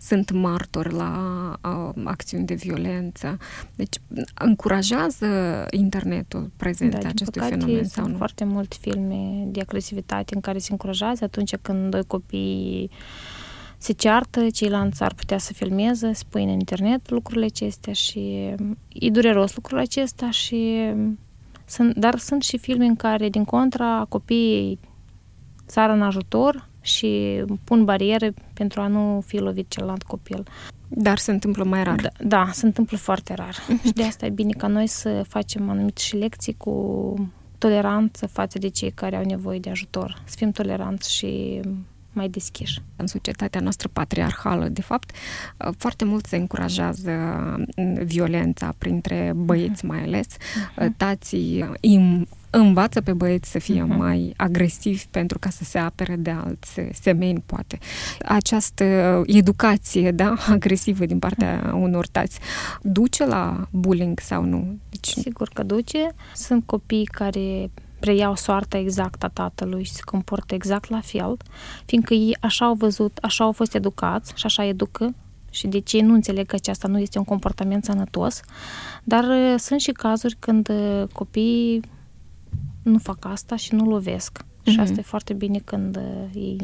sunt 0.00 0.30
martori 0.30 0.92
la 0.92 1.12
uh, 1.64 2.02
acțiuni 2.04 2.46
de 2.46 2.54
violență. 2.54 3.36
Deci 3.74 3.96
încurajează 4.34 5.26
internetul 5.70 6.50
prezența 6.56 6.98
da, 6.98 7.08
acestui 7.08 7.40
păcate, 7.40 7.60
fenomen 7.60 7.84
sau 7.84 8.06
nu? 8.06 8.16
foarte 8.16 8.44
multe 8.44 8.76
filme 8.80 9.44
de 9.46 9.60
agresivitate 9.60 10.34
în 10.34 10.40
care 10.40 10.58
se 10.58 10.68
încurajează 10.70 11.24
atunci 11.24 11.56
când 11.56 11.90
doi 11.90 12.04
copii 12.06 12.90
se 13.78 13.92
ceartă, 13.92 14.50
ceilalți 14.50 15.02
ar 15.02 15.14
putea 15.14 15.38
să 15.38 15.52
filmeze, 15.52 16.12
să 16.12 16.24
pui 16.28 16.42
în 16.42 16.48
internet 16.48 17.10
lucrurile 17.10 17.44
acestea 17.44 17.92
și 17.92 18.54
e 18.88 19.10
dureros 19.10 19.54
lucrul 19.54 19.78
acesta 19.78 20.30
și 20.30 20.78
sunt, 21.66 21.96
dar 21.96 22.18
sunt 22.18 22.42
și 22.42 22.58
filme 22.58 22.84
în 22.84 22.96
care, 22.96 23.28
din 23.28 23.44
contra, 23.44 24.06
copiii 24.08 24.78
sară 25.66 25.92
în 25.92 26.02
ajutor 26.02 26.68
și 26.82 27.42
pun 27.64 27.84
bariere 27.84 28.34
pentru 28.54 28.80
a 28.80 28.86
nu 28.86 29.22
fi 29.26 29.36
lovit 29.36 29.70
celălalt 29.70 30.02
copil. 30.02 30.42
Dar 30.88 31.18
se 31.18 31.30
întâmplă 31.30 31.64
mai 31.64 31.84
rar. 31.84 32.00
Da, 32.00 32.10
da 32.24 32.50
se 32.52 32.66
întâmplă 32.66 32.96
foarte 32.96 33.34
rar. 33.34 33.56
Mhm. 33.68 33.86
și 33.86 33.92
de 33.92 34.02
asta 34.04 34.26
e 34.26 34.30
bine 34.30 34.52
ca 34.52 34.66
noi 34.66 34.86
să 34.86 35.24
facem 35.28 35.70
anumite 35.70 36.00
și 36.00 36.16
lecții 36.16 36.54
cu 36.56 37.30
toleranță 37.58 38.26
față 38.26 38.58
de 38.58 38.68
cei 38.68 38.90
care 38.90 39.16
au 39.16 39.24
nevoie 39.24 39.58
de 39.58 39.70
ajutor. 39.70 40.22
Să 40.24 40.34
fim 40.38 40.50
toleranți 40.50 41.12
și 41.12 41.60
mai 42.12 42.28
deschiși. 42.28 42.82
În 42.96 43.06
societatea 43.06 43.60
noastră 43.60 43.88
patriarhală, 43.92 44.68
de 44.68 44.82
fapt, 44.82 45.10
foarte 45.76 46.04
mult 46.04 46.26
se 46.26 46.36
încurajează 46.36 47.10
violența 48.04 48.74
printre 48.78 49.32
băieți 49.36 49.84
mai 49.84 50.02
ales. 50.02 50.26
Uh-huh. 50.26 50.86
Tații 50.96 51.70
im 51.80 52.26
învață 52.50 53.00
pe 53.00 53.12
băieți 53.12 53.50
să 53.50 53.58
fie 53.58 53.84
uh-huh. 53.84 53.96
mai 53.96 54.34
agresivi 54.36 55.04
pentru 55.10 55.38
ca 55.38 55.50
să 55.50 55.64
se 55.64 55.78
apere 55.78 56.16
de 56.16 56.30
alți 56.30 56.80
semeni, 57.00 57.42
poate. 57.46 57.78
Această 58.24 58.84
educație, 59.26 60.10
da, 60.10 60.34
agresivă 60.56 61.06
din 61.06 61.18
partea 61.18 61.68
uh-huh. 61.68 61.72
unor 61.72 62.06
tați, 62.06 62.38
duce 62.82 63.26
la 63.26 63.68
bullying 63.70 64.20
sau 64.20 64.44
nu? 64.44 64.78
Deci... 64.90 65.08
Sigur 65.08 65.48
că 65.52 65.62
duce. 65.62 66.08
Sunt 66.34 66.66
copii 66.66 67.04
care 67.04 67.70
preiau 68.02 68.34
soarta 68.36 68.78
exactă 68.78 69.26
a 69.26 69.28
tatălui 69.28 69.84
și 69.84 69.92
se 69.92 70.00
comportă 70.04 70.54
exact 70.54 70.90
la 70.90 71.00
fel, 71.00 71.36
fiindcă 71.84 72.14
ei 72.14 72.36
așa 72.40 72.64
au 72.64 72.74
văzut, 72.74 73.18
așa 73.22 73.44
au 73.44 73.52
fost 73.52 73.74
educați 73.74 74.32
și 74.36 74.46
așa 74.46 74.64
educă 74.64 75.14
și 75.50 75.66
de 75.66 75.78
ce 75.78 76.00
nu 76.02 76.14
înțeleg 76.14 76.46
că 76.46 76.54
aceasta 76.54 76.88
nu 76.88 76.98
este 76.98 77.18
un 77.18 77.24
comportament 77.24 77.84
sănătos, 77.84 78.40
dar 79.04 79.24
uh, 79.24 79.54
sunt 79.58 79.80
și 79.80 79.92
cazuri 79.92 80.36
când 80.38 80.68
uh, 80.68 81.02
copiii 81.12 81.80
nu 82.82 82.98
fac 82.98 83.24
asta 83.24 83.56
și 83.56 83.74
nu 83.74 83.84
lovesc. 83.84 84.38
Mm-hmm. 84.42 84.64
Și 84.64 84.72
mhm. 84.72 84.80
asta 84.80 84.94
e 84.98 85.02
foarte 85.02 85.32
bine 85.32 85.58
când 85.64 85.96
uh, 85.96 86.02
ei 86.34 86.56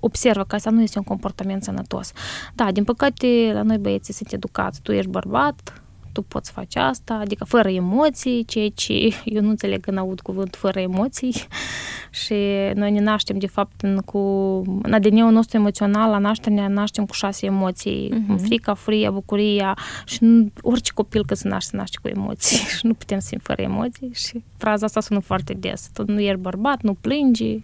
observă 0.00 0.44
că 0.44 0.54
asta 0.54 0.70
nu 0.70 0.82
este 0.82 0.98
un 0.98 1.04
comportament 1.04 1.62
sănătos. 1.62 2.12
Da, 2.54 2.72
din 2.72 2.84
păcate, 2.84 3.50
la 3.52 3.62
noi 3.62 3.78
băieții 3.78 4.14
sunt 4.14 4.32
educați. 4.32 4.80
Tu 4.82 4.92
ești 4.92 5.10
bărbat, 5.10 5.82
tu 6.18 6.24
poți 6.24 6.50
face 6.50 6.78
asta, 6.78 7.14
adică 7.14 7.44
fără 7.44 7.68
emoții, 7.68 8.44
ceea 8.44 8.68
ce 8.74 8.92
eu 9.34 9.42
nu 9.42 9.48
înțeleg 9.48 9.80
când 9.80 9.98
aud 9.98 10.20
cuvânt 10.20 10.56
fără 10.56 10.80
emoții 10.80 11.34
și 12.22 12.34
noi 12.74 12.90
ne 12.90 13.00
naștem 13.00 13.38
de 13.38 13.46
fapt 13.46 13.80
în, 13.80 13.98
cu 13.98 14.18
în 14.82 14.92
ADN-ul 14.92 15.32
nostru 15.32 15.56
emoțional, 15.56 16.10
la 16.10 16.18
naștere 16.18 16.54
ne 16.54 16.68
naștem 16.68 17.06
cu 17.06 17.12
șase 17.12 17.46
emoții, 17.46 18.10
uh-huh. 18.12 18.42
frica, 18.42 18.74
furia, 18.74 19.10
bucuria 19.10 19.76
și 20.06 20.18
nu, 20.20 20.50
orice 20.62 20.92
copil 20.92 21.24
că 21.24 21.34
se 21.34 21.48
naște, 21.48 21.70
se 21.70 21.76
naște 21.76 21.98
cu 22.02 22.08
emoții 22.08 22.56
și 22.78 22.86
nu 22.86 22.94
putem 22.94 23.18
să 23.18 23.26
fim 23.30 23.40
fără 23.42 23.62
emoții 23.62 24.10
și 24.14 24.42
fraza 24.56 24.86
asta 24.86 25.00
sună 25.00 25.20
foarte 25.20 25.54
des. 25.54 25.90
Tu 25.92 26.04
nu 26.06 26.20
ești 26.20 26.40
bărbat, 26.40 26.82
nu 26.82 26.94
plângi, 26.94 27.60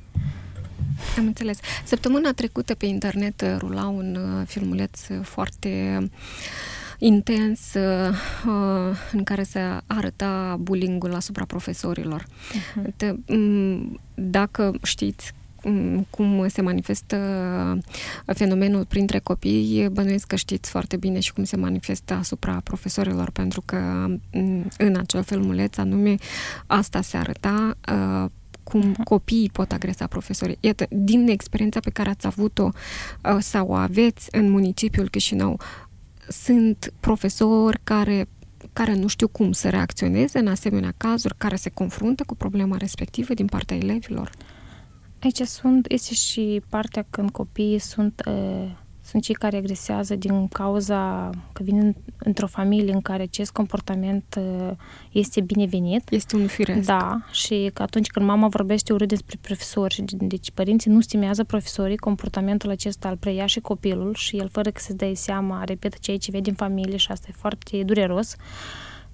am 1.19 1.27
înțeles. 1.27 1.59
Săptămâna 1.85 2.33
trecută 2.33 2.75
pe 2.75 2.87
internet 2.87 3.45
rula 3.59 3.87
un 3.87 4.17
uh, 4.17 4.47
filmuleț 4.47 5.01
foarte 5.23 5.99
intens 6.99 7.75
uh, 7.75 8.15
în 9.13 9.25
care 9.25 9.43
se 9.43 9.61
arăta 9.87 10.57
bullying-ul 10.61 11.15
asupra 11.15 11.45
profesorilor. 11.45 12.25
Uh-huh. 12.25 13.15
dacă 14.15 14.73
știți 14.83 15.33
cum 16.11 16.49
se 16.49 16.63
manifestă 16.63 17.17
fenomenul 18.27 18.85
printre 18.85 19.19
copii, 19.19 19.89
bănuiesc 19.93 20.27
că 20.27 20.37
știți 20.37 20.71
foarte 20.71 20.97
bine 20.97 21.21
și 21.21 21.33
cum 21.33 21.45
se 21.45 21.57
manifestă 21.57 22.15
asupra 22.15 22.61
profesorilor, 22.65 23.31
pentru 23.31 23.63
că 23.65 24.07
în 24.79 24.97
acel 24.97 25.23
filmuleț 25.23 25.77
anume 25.77 26.15
asta 26.67 27.01
se 27.01 27.17
arăta 27.17 27.77
uh, 27.93 28.31
cum 28.63 28.93
uh-huh. 28.93 29.05
copiii 29.05 29.51
pot 29.53 29.73
agresa 29.73 30.07
profesorii. 30.07 30.57
Iată, 30.61 30.87
din 30.91 31.29
experiența 31.29 31.81
pe 31.81 31.91
care 31.91 32.09
ați 32.09 32.27
avut-o 32.27 32.69
uh, 32.73 33.37
sau 33.39 33.69
o 33.69 33.75
aveți 33.75 34.29
în 34.31 34.51
municipiul 34.51 35.09
Chișinău, 35.09 35.61
sunt 36.29 36.93
profesori 37.01 37.81
care 37.85 38.29
care 38.73 38.95
nu 38.95 39.07
știu 39.07 39.29
cum 39.29 39.53
să 39.53 39.69
reacționeze 39.69 40.39
în 40.39 40.47
asemenea 40.47 40.95
cazuri, 40.97 41.35
care 41.37 41.57
se 41.57 41.71
confruntă 41.71 42.23
cu 42.27 42.35
problema 42.35 42.77
respectivă 42.77 43.35
din 43.35 43.47
partea 43.47 43.77
elevilor? 43.77 44.31
Aici 45.23 45.41
sunt, 45.41 45.87
este 45.89 46.15
și 46.15 46.63
partea 46.69 47.07
când 47.11 47.31
copiii 47.31 47.79
sunt, 47.79 48.23
uh, 48.27 48.71
să 48.73 48.84
sunt 49.05 49.23
cei 49.23 49.35
care 49.35 49.57
agresează 49.57 50.17
din 50.17 50.49
cauza 50.49 51.31
că 51.53 51.63
vin 51.63 51.97
într-o 52.19 52.47
familie 52.47 52.93
în 52.93 53.01
care 53.01 53.23
acest 53.23 53.53
comportament 53.53 54.25
uh, 54.39 54.71
este 55.13 55.41
binevenit. 55.41 56.11
Este 56.11 56.37
un 56.37 56.47
firesc. 56.47 56.87
Da, 56.87 57.21
și 57.31 57.71
că 57.75 57.83
atunci 57.83 58.07
când 58.07 58.27
mama 58.27 58.49
vorbește 58.49 58.93
urât 58.93 59.09
despre 59.09 59.39
profesori, 59.41 59.95
și 59.95 60.05
deci 60.19 60.51
părinții 60.51 60.91
nu 60.91 61.01
stimează 61.01 61.45
profesorii, 61.45 61.97
comportamentul 61.97 62.71
acesta 62.71 63.09
îl 63.09 63.17
preia 63.17 63.47
și 63.47 63.61
copilul 63.61 64.15
și 64.15 64.37
el 64.37 64.49
fără 64.49 64.71
că 64.71 64.81
se 64.81 64.93
dea 64.93 65.11
seama, 65.15 65.65
repetă 65.65 65.97
ceea 66.01 66.19
ce 66.19 66.31
vede 66.31 66.51
în 66.51 66.57
familie 66.57 66.97
și 66.97 67.11
asta 67.11 67.27
e 67.31 67.35
foarte 67.37 67.83
dureros. 67.83 68.37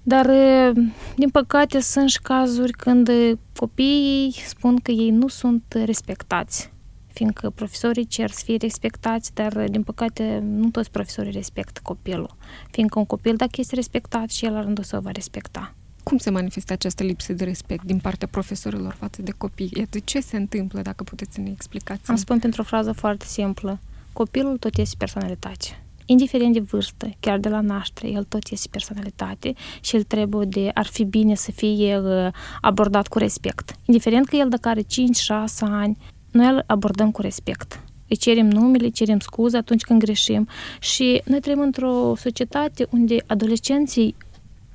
Dar, 0.03 0.25
uh, 0.25 0.83
din 1.15 1.29
păcate, 1.29 1.79
sunt 1.79 2.09
și 2.09 2.19
cazuri 2.21 2.71
când 2.71 3.09
copiii 3.55 4.33
spun 4.45 4.77
că 4.77 4.91
ei 4.91 5.09
nu 5.09 5.27
sunt 5.27 5.63
respectați 5.85 6.71
fiindcă 7.13 7.49
profesorii 7.49 8.05
cer 8.05 8.29
să 8.29 8.41
fie 8.43 8.55
respectați, 8.55 9.33
dar, 9.33 9.69
din 9.69 9.83
păcate, 9.83 10.39
nu 10.43 10.69
toți 10.69 10.91
profesorii 10.91 11.31
respectă 11.31 11.79
copilul, 11.83 12.35
fiindcă 12.71 12.99
un 12.99 13.05
copil, 13.05 13.35
dacă 13.35 13.51
este 13.57 13.75
respectat, 13.75 14.29
și 14.29 14.45
el 14.45 14.53
la 14.53 14.61
rândul 14.61 14.83
său 14.83 15.01
va 15.01 15.11
respecta. 15.11 15.73
Cum 16.03 16.17
se 16.17 16.29
manifestă 16.29 16.73
această 16.73 17.03
lipsă 17.03 17.33
de 17.33 17.43
respect 17.43 17.83
din 17.83 17.99
partea 17.99 18.27
profesorilor 18.27 18.93
față 18.99 19.21
de 19.21 19.31
copii? 19.37 19.87
De 19.89 19.99
ce 19.99 20.19
se 20.19 20.37
întâmplă, 20.37 20.81
dacă 20.81 21.03
puteți 21.03 21.33
să 21.33 21.41
ne 21.41 21.49
explicați? 21.49 22.09
Am 22.09 22.15
spun 22.15 22.39
pentru 22.39 22.61
o 22.61 22.63
frază 22.63 22.91
foarte 22.91 23.25
simplă. 23.25 23.79
Copilul 24.13 24.57
tot 24.57 24.77
este 24.77 24.95
personalitate. 24.97 25.81
Indiferent 26.05 26.53
de 26.53 26.59
vârstă, 26.59 27.09
chiar 27.19 27.39
de 27.39 27.49
la 27.49 27.61
naștere, 27.61 28.11
el 28.11 28.23
tot 28.23 28.49
este 28.49 28.67
personalitate 28.71 29.53
și 29.81 29.95
el 29.95 30.03
trebuie 30.03 30.45
de, 30.45 30.71
ar 30.73 30.85
fi 30.85 31.03
bine 31.03 31.35
să 31.35 31.51
fie 31.51 31.99
uh, 31.99 32.27
abordat 32.61 33.07
cu 33.07 33.17
respect. 33.17 33.75
Indiferent 33.85 34.27
că 34.27 34.35
el 34.35 34.49
dacă 34.49 34.67
are 34.67 34.81
5-6 34.81 34.85
ani, 35.59 35.97
noi 36.31 36.47
îl 36.47 36.63
abordăm 36.65 37.11
cu 37.11 37.21
respect. 37.21 37.83
Îi 38.07 38.15
cerem 38.15 38.49
numele, 38.49 38.89
cerem 38.89 39.19
scuze 39.19 39.57
atunci 39.57 39.81
când 39.81 39.99
greșim 39.99 40.47
și 40.79 41.21
noi 41.25 41.39
trăim 41.39 41.59
într-o 41.59 42.13
societate 42.15 42.87
unde 42.89 43.17
adolescenții, 43.27 44.15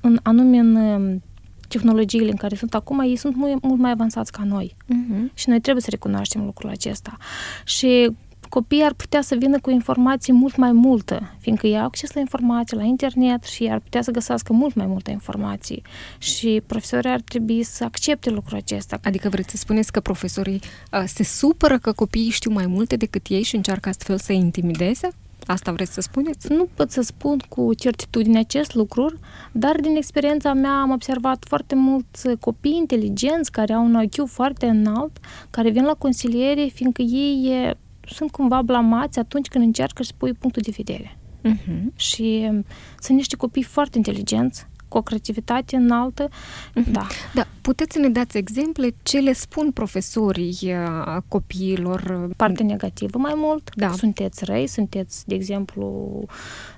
în 0.01 0.19
anume 0.23 0.57
în 0.57 0.75
um, 0.75 1.23
tehnologiile 1.67 2.29
în 2.29 2.35
care 2.35 2.55
sunt 2.55 2.73
acum, 2.73 2.99
ei 2.99 3.15
sunt 3.15 3.35
mult, 3.35 3.63
mult 3.63 3.79
mai 3.79 3.91
avansați 3.91 4.31
ca 4.31 4.43
noi. 4.43 4.75
Uh-huh. 4.83 5.33
Și 5.33 5.49
noi 5.49 5.59
trebuie 5.59 5.83
să 5.83 5.89
recunoaștem 5.89 6.43
lucrul 6.43 6.69
acesta. 6.69 7.17
Și 7.65 8.11
copiii 8.49 8.83
ar 8.83 8.93
putea 8.93 9.21
să 9.21 9.35
vină 9.35 9.59
cu 9.59 9.69
informații 9.69 10.33
mult 10.33 10.55
mai 10.55 10.71
multă, 10.71 11.33
fiindcă 11.39 11.67
ei 11.67 11.79
au 11.79 11.85
acces 11.85 12.13
la 12.13 12.19
informații, 12.19 12.77
la 12.77 12.83
internet 12.83 13.43
și 13.43 13.67
ar 13.71 13.79
putea 13.79 14.01
să 14.01 14.11
găsească 14.11 14.53
mult 14.53 14.75
mai 14.75 14.85
multe 14.85 15.11
informații. 15.11 15.83
Și 16.17 16.61
profesorii 16.65 17.09
ar 17.09 17.21
trebui 17.21 17.63
să 17.63 17.83
accepte 17.83 18.29
lucrul 18.29 18.57
acesta. 18.57 18.99
Adică 19.03 19.29
vreți 19.29 19.49
să 19.49 19.57
spuneți 19.57 19.91
că 19.91 19.99
profesorii 19.99 20.61
uh, 20.91 21.03
se 21.05 21.23
supără 21.23 21.77
că 21.77 21.91
copiii 21.91 22.29
știu 22.29 22.51
mai 22.51 22.65
multe 22.65 22.95
decât 22.95 23.25
ei 23.27 23.43
și 23.43 23.55
încearcă 23.55 23.89
astfel 23.89 24.17
să 24.17 24.33
intimideze? 24.33 25.09
Asta 25.45 25.71
vreți 25.71 25.93
să 25.93 26.01
spuneți? 26.01 26.51
Nu 26.51 26.67
pot 26.73 26.91
să 26.91 27.01
spun 27.01 27.37
cu 27.49 27.73
certitudine 27.73 28.39
acest 28.39 28.73
lucru, 28.73 29.13
dar 29.51 29.75
din 29.75 29.95
experiența 29.95 30.53
mea 30.53 30.81
am 30.81 30.91
observat 30.91 31.45
foarte 31.47 31.75
mulți 31.75 32.27
copii 32.39 32.75
inteligenți 32.75 33.51
care 33.51 33.73
au 33.73 33.83
un 33.83 34.01
IQ 34.03 34.25
foarte 34.25 34.65
înalt, 34.65 35.17
care 35.49 35.69
vin 35.69 35.83
la 35.83 35.93
consiliere, 35.93 36.65
fiindcă 36.73 37.01
ei 37.01 37.75
sunt 38.09 38.31
cumva 38.31 38.61
blamați 38.61 39.19
atunci 39.19 39.47
când 39.47 39.63
încearcă 39.63 40.03
să 40.03 40.11
spui 40.13 40.33
punctul 40.33 40.61
de 40.65 40.73
vedere. 40.77 41.17
Uh-huh. 41.43 41.95
Și 41.95 42.47
um, 42.49 42.65
sunt 42.99 43.17
niște 43.17 43.35
copii 43.35 43.63
foarte 43.63 43.97
inteligenți, 43.97 44.67
cu 44.87 44.97
o 44.97 45.01
creativitate 45.01 45.75
înaltă. 45.75 46.27
Uh-huh. 46.27 46.91
Da. 46.91 47.07
da. 47.33 47.47
Puteți 47.61 47.93
să 47.93 47.99
ne 47.99 48.09
dați 48.09 48.37
exemple 48.37 48.95
ce 49.03 49.19
le 49.19 49.33
spun 49.33 49.71
profesorii 49.71 50.57
uh, 50.61 51.17
copiilor? 51.27 52.29
Parte 52.35 52.63
negativă 52.63 53.17
mai 53.17 53.33
mult. 53.35 53.69
Da. 53.75 53.91
Sunteți 53.91 54.45
răi, 54.45 54.67
sunteți, 54.67 55.27
de 55.27 55.35
exemplu, 55.35 56.23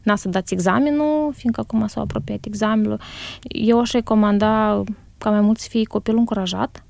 n-a 0.04 0.16
să 0.16 0.30
dați 0.30 0.54
examenul, 0.54 1.34
fiindcă 1.36 1.62
acum 1.62 1.88
s-au 1.88 2.04
apropiat 2.04 2.46
examenul. 2.46 3.00
Eu 3.42 3.80
aș 3.80 3.92
recomanda 3.92 4.84
ca 5.20 5.30
mai 5.30 5.42
mult 5.42 5.58
să 5.58 5.68
fie 5.70 5.84
copilul 5.84 6.20
încurajat. 6.20 6.84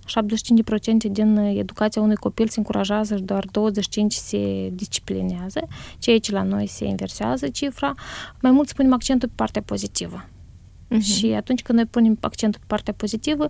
75% 1.08 1.12
din 1.12 1.38
educația 1.38 2.02
unui 2.02 2.16
copil 2.16 2.48
se 2.48 2.60
încurajează 2.60 3.16
și 3.16 3.22
doar 3.22 3.46
25% 3.46 3.50
se 4.08 4.70
disciplinează, 4.74 5.68
ceea 6.00 6.20
ce 6.20 6.32
la 6.32 6.44
noi 6.44 6.68
se 6.68 6.86
inversează 6.86 7.48
cifra. 7.48 7.94
Mai 8.42 8.52
mult 8.52 8.68
să 8.68 8.74
punem 8.76 8.94
accentul 8.94 9.28
pe 9.28 9.34
partea 9.38 9.62
pozitivă. 9.62 10.26
Uh-huh. 10.26 11.02
Și 11.02 11.26
atunci 11.26 11.62
când 11.62 11.78
noi 11.78 11.88
punem 11.88 12.18
accentul 12.20 12.60
pe 12.60 12.66
partea 12.68 12.94
pozitivă, 12.94 13.48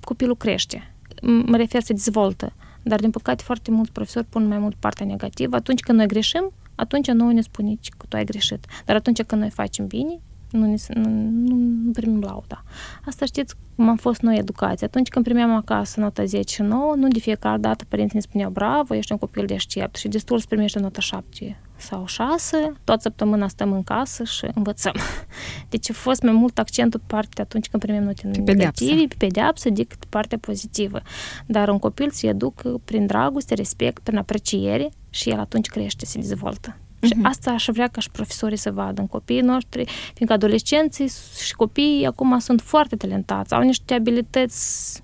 copilul 0.00 0.36
crește. 0.36 0.94
Mă 1.22 1.56
refer 1.56 1.82
să 1.82 1.92
dezvoltă. 1.92 2.52
Dar, 2.82 3.00
din 3.00 3.10
păcate, 3.10 3.42
foarte 3.42 3.70
mulți 3.70 3.92
profesori 3.92 4.26
pun 4.26 4.46
mai 4.46 4.58
mult 4.58 4.74
partea 4.74 5.06
negativă. 5.06 5.56
Atunci 5.56 5.80
când 5.80 5.98
noi 5.98 6.06
greșim, 6.06 6.52
atunci 6.74 7.06
nouă 7.06 7.32
ne 7.32 7.40
spune 7.40 7.74
că 7.96 8.06
tu 8.08 8.16
ai 8.16 8.24
greșit. 8.24 8.66
Dar 8.84 8.96
atunci 8.96 9.22
când 9.22 9.40
noi 9.40 9.50
facem 9.50 9.86
bine, 9.86 10.20
nu, 10.52 10.66
ne, 10.66 10.76
nu, 10.94 11.08
nu, 11.30 11.54
nu 11.84 11.90
primim 11.90 12.20
lauda. 12.20 12.64
Asta 13.06 13.24
știți 13.24 13.54
cum 13.76 13.88
am 13.88 13.96
fost 13.96 14.20
noi 14.20 14.36
educați. 14.36 14.84
Atunci 14.84 15.08
când 15.08 15.24
primeam 15.24 15.54
acasă 15.54 16.00
nota 16.00 16.24
10 16.24 16.54
și 16.54 16.62
9, 16.62 16.94
nu 16.94 17.08
de 17.08 17.18
fiecare 17.18 17.58
dată 17.58 17.84
părinții 17.88 18.14
ne 18.14 18.20
spuneau 18.20 18.50
bravo, 18.50 18.94
ești 18.94 19.12
un 19.12 19.18
copil 19.18 19.46
deștept 19.46 19.96
și 19.96 20.08
destul 20.08 20.38
să 20.38 20.46
primești 20.48 20.78
nota 20.78 21.00
7 21.00 21.56
sau 21.76 22.06
6, 22.06 22.72
toată 22.84 23.00
săptămâna 23.00 23.48
stăm 23.48 23.72
în 23.72 23.82
casă 23.82 24.24
și 24.24 24.46
învățăm. 24.54 24.94
Deci 25.70 25.90
a 25.90 25.92
fost 25.92 26.22
mai 26.22 26.32
mult 26.32 26.58
accentul 26.58 27.00
pe 27.00 27.06
partea 27.08 27.44
atunci 27.44 27.68
când 27.68 27.82
primim 27.82 28.02
note 28.02 28.26
negative, 28.26 29.04
pe 29.08 29.14
pedeapsă, 29.18 29.70
decât 29.70 29.98
pe 29.98 30.06
partea 30.08 30.38
pozitivă. 30.38 31.00
Dar 31.46 31.68
un 31.68 31.78
copil 31.78 32.10
se 32.10 32.26
educă 32.26 32.80
prin 32.84 33.06
dragoste, 33.06 33.54
respect, 33.54 34.02
prin 34.02 34.16
apreciere 34.16 34.90
și 35.10 35.30
el 35.30 35.38
atunci 35.38 35.68
crește, 35.68 36.06
se 36.06 36.18
dezvoltă. 36.18 36.76
Și 37.02 37.14
uh-huh. 37.14 37.22
asta 37.22 37.50
aș 37.50 37.68
vrea 37.72 37.88
ca 37.88 38.00
și 38.00 38.10
profesorii 38.10 38.56
să 38.56 38.70
vadă 38.70 39.00
în 39.00 39.06
copiii 39.06 39.40
noștri, 39.40 39.84
fiindcă 40.14 40.36
adolescenții 40.36 41.10
și 41.44 41.54
copiii 41.54 42.06
acum 42.06 42.38
sunt 42.38 42.60
foarte 42.60 42.96
talentați, 42.96 43.54
au 43.54 43.62
niște 43.62 43.94
abilități 43.94 45.02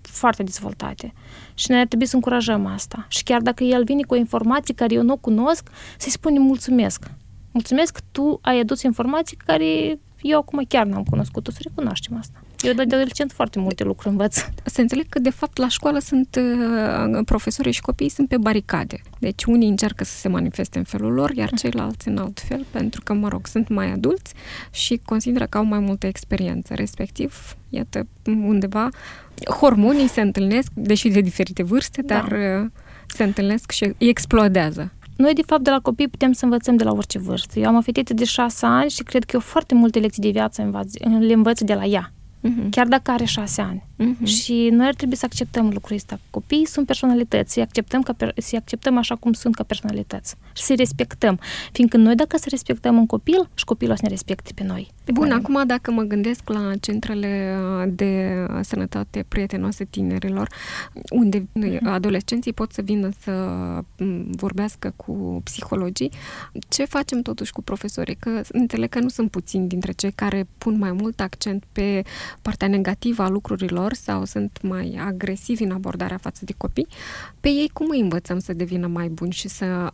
foarte 0.00 0.42
dezvoltate. 0.42 1.12
Și 1.54 1.70
noi 1.70 1.80
ar 1.80 1.86
trebui 1.86 2.06
să 2.06 2.14
încurajăm 2.14 2.66
asta. 2.66 3.06
Și 3.08 3.22
chiar 3.22 3.40
dacă 3.40 3.64
el 3.64 3.84
vine 3.84 4.02
cu 4.02 4.14
o 4.14 4.16
informație 4.16 4.74
care 4.74 4.94
eu 4.94 5.02
nu 5.02 5.12
o 5.12 5.16
cunosc, 5.16 5.68
să-i 5.98 6.10
spunem 6.10 6.42
mulțumesc. 6.42 7.10
Mulțumesc 7.52 7.92
că 7.92 8.00
tu 8.12 8.38
ai 8.42 8.58
adus 8.58 8.82
informații 8.82 9.36
care 9.36 9.98
eu 10.20 10.38
acum 10.38 10.64
chiar 10.68 10.86
n-am 10.86 11.02
cunoscut-o, 11.02 11.50
să 11.50 11.58
recunoaștem 11.62 12.16
asta. 12.16 12.42
Eu 12.62 12.72
de 12.72 12.82
adolescent 12.82 13.32
foarte 13.32 13.58
multe 13.58 13.84
lucruri 13.84 14.08
învăț. 14.08 14.36
Să 14.64 14.80
înțeleg 14.80 15.08
că, 15.08 15.18
de 15.18 15.30
fapt, 15.30 15.56
la 15.56 15.68
școală 15.68 15.98
sunt 15.98 16.38
uh, 16.40 17.20
profesorii 17.24 17.72
și 17.72 17.80
copiii 17.80 18.10
sunt 18.10 18.28
pe 18.28 18.36
baricade. 18.36 19.00
Deci 19.18 19.44
unii 19.44 19.68
încearcă 19.68 20.04
să 20.04 20.16
se 20.16 20.28
manifeste 20.28 20.78
în 20.78 20.84
felul 20.84 21.12
lor, 21.12 21.30
iar 21.30 21.50
ceilalți 21.50 22.08
în 22.08 22.18
alt 22.18 22.40
fel, 22.40 22.64
pentru 22.70 23.00
că, 23.04 23.12
mă 23.12 23.28
rog, 23.28 23.46
sunt 23.46 23.68
mai 23.68 23.92
adulți 23.92 24.34
și 24.70 25.00
consideră 25.04 25.46
că 25.46 25.58
au 25.58 25.64
mai 25.64 25.78
multă 25.78 26.06
experiență. 26.06 26.74
Respectiv, 26.74 27.56
iată, 27.68 28.06
undeva, 28.24 28.88
hormonii 29.60 30.08
se 30.08 30.20
întâlnesc, 30.20 30.70
deși 30.74 31.08
de 31.08 31.20
diferite 31.20 31.62
vârste, 31.62 32.02
da. 32.02 32.14
dar 32.14 32.32
uh, 32.32 32.70
se 33.06 33.24
întâlnesc 33.24 33.70
și 33.70 33.94
explodează. 33.98 34.92
Noi, 35.16 35.34
de 35.34 35.42
fapt, 35.46 35.62
de 35.62 35.70
la 35.70 35.80
copii 35.80 36.08
putem 36.08 36.32
să 36.32 36.44
învățăm 36.44 36.76
de 36.76 36.84
la 36.84 36.92
orice 36.92 37.18
vârstă. 37.18 37.58
Eu 37.58 37.68
am 37.68 37.76
o 37.76 37.80
fetiță 37.80 38.14
de 38.14 38.24
șase 38.24 38.66
ani 38.66 38.90
și 38.90 39.02
cred 39.02 39.24
că 39.24 39.30
eu 39.34 39.40
foarte 39.40 39.74
multe 39.74 39.98
lecții 39.98 40.22
de 40.22 40.30
viață 40.30 40.62
învăț, 40.62 40.92
le 41.18 41.32
învăț 41.32 41.60
de 41.60 41.74
la 41.74 41.84
ea 41.84 42.12
uh-huh. 42.48 42.70
chiar 42.70 42.86
dacă 42.86 43.10
are 43.10 43.24
șase 43.24 43.60
ani. 43.60 43.82
Uh-huh. 43.98 44.24
Și 44.24 44.68
noi 44.72 44.86
ar 44.86 44.94
trebui 44.94 45.16
să 45.16 45.24
acceptăm 45.24 45.70
lucrul 45.72 45.96
ăsta. 45.96 46.20
Copiii 46.30 46.66
sunt 46.66 46.86
personalități, 46.86 47.52
să 47.52 47.60
acceptăm, 47.60 48.02
ca, 48.02 48.16
să 48.36 48.56
acceptăm 48.56 48.98
așa 48.98 49.14
cum 49.14 49.32
sunt 49.32 49.54
ca 49.54 49.62
personalități 49.62 50.34
și 50.56 50.62
să 50.62 50.74
respectăm. 50.76 51.40
Fiindcă 51.72 51.96
noi 51.96 52.14
dacă 52.14 52.36
să 52.36 52.46
respectăm 52.48 52.96
un 52.96 53.06
copil, 53.06 53.48
și 53.54 53.64
copilul 53.64 53.92
o 53.92 53.96
să 53.96 54.02
ne 54.02 54.08
respecte 54.08 54.50
pe 54.54 54.64
noi. 54.64 54.88
Bun, 55.12 55.30
acum 55.30 55.66
dacă 55.66 55.90
mă 55.90 56.02
gândesc 56.02 56.48
la 56.48 56.72
centrele 56.80 57.56
de 57.88 58.46
sănătate 58.60 59.24
prietenoase 59.28 59.84
tinerilor, 59.84 60.48
unde 61.10 61.38
uh-huh. 61.38 61.78
adolescenții 61.84 62.52
pot 62.52 62.72
să 62.72 62.82
vină 62.82 63.08
să 63.20 63.32
vorbească 64.30 64.92
cu 64.96 65.40
psihologii, 65.44 66.10
ce 66.68 66.84
facem 66.84 67.22
totuși 67.22 67.52
cu 67.52 67.62
profesorii? 67.62 68.14
Că 68.14 68.40
înțeleg 68.52 68.88
că 68.88 68.98
nu 68.98 69.08
sunt 69.08 69.30
puțini 69.30 69.68
dintre 69.68 69.92
cei 69.92 70.12
care 70.12 70.46
pun 70.58 70.78
mai 70.78 70.92
mult 70.92 71.20
accent 71.20 71.64
pe 71.72 72.02
partea 72.42 72.68
negativă 72.68 73.22
a 73.22 73.28
lucrurilor 73.28 73.92
sau 73.92 74.24
sunt 74.24 74.58
mai 74.62 74.98
agresivi 75.06 75.62
în 75.62 75.70
abordarea 75.70 76.16
față 76.16 76.44
de 76.44 76.54
copii, 76.56 76.86
pe 77.40 77.48
ei 77.48 77.70
cum 77.72 77.86
îi 77.90 78.00
învățăm 78.00 78.38
să 78.38 78.52
devină 78.52 78.86
mai 78.86 79.08
buni 79.08 79.32
și 79.32 79.48
să 79.48 79.92